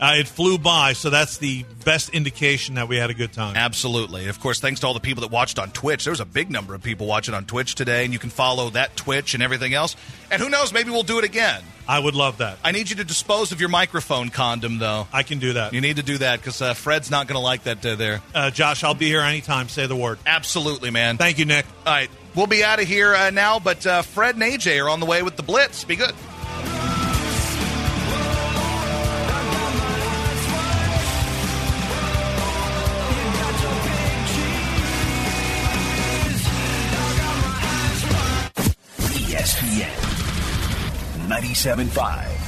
[0.00, 3.54] Uh, it flew by, so that's the best indication that we had a good time.
[3.56, 4.28] Absolutely.
[4.28, 6.04] Of course, thanks to all the people that watched on Twitch.
[6.04, 8.70] There was a big number of people watching on Twitch today, and you can follow
[8.70, 9.96] that Twitch and everything else.
[10.30, 11.62] And who knows, maybe we'll do it again.
[11.86, 12.58] I would love that.
[12.62, 15.08] I need you to dispose of your microphone condom, though.
[15.12, 15.74] I can do that.
[15.74, 18.22] You need to do that because uh, Fred's not going to like that uh, there.
[18.34, 19.68] Uh, Josh, I'll be here anytime.
[19.68, 20.18] Say the word.
[20.24, 21.16] Absolutely, man.
[21.16, 21.66] Thank you, Nick.
[21.84, 24.88] All right, we'll be out of here uh, now, but uh, Fred and AJ are
[24.88, 25.82] on the way with the Blitz.
[25.84, 26.14] Be good.
[41.40, 42.39] 97.5.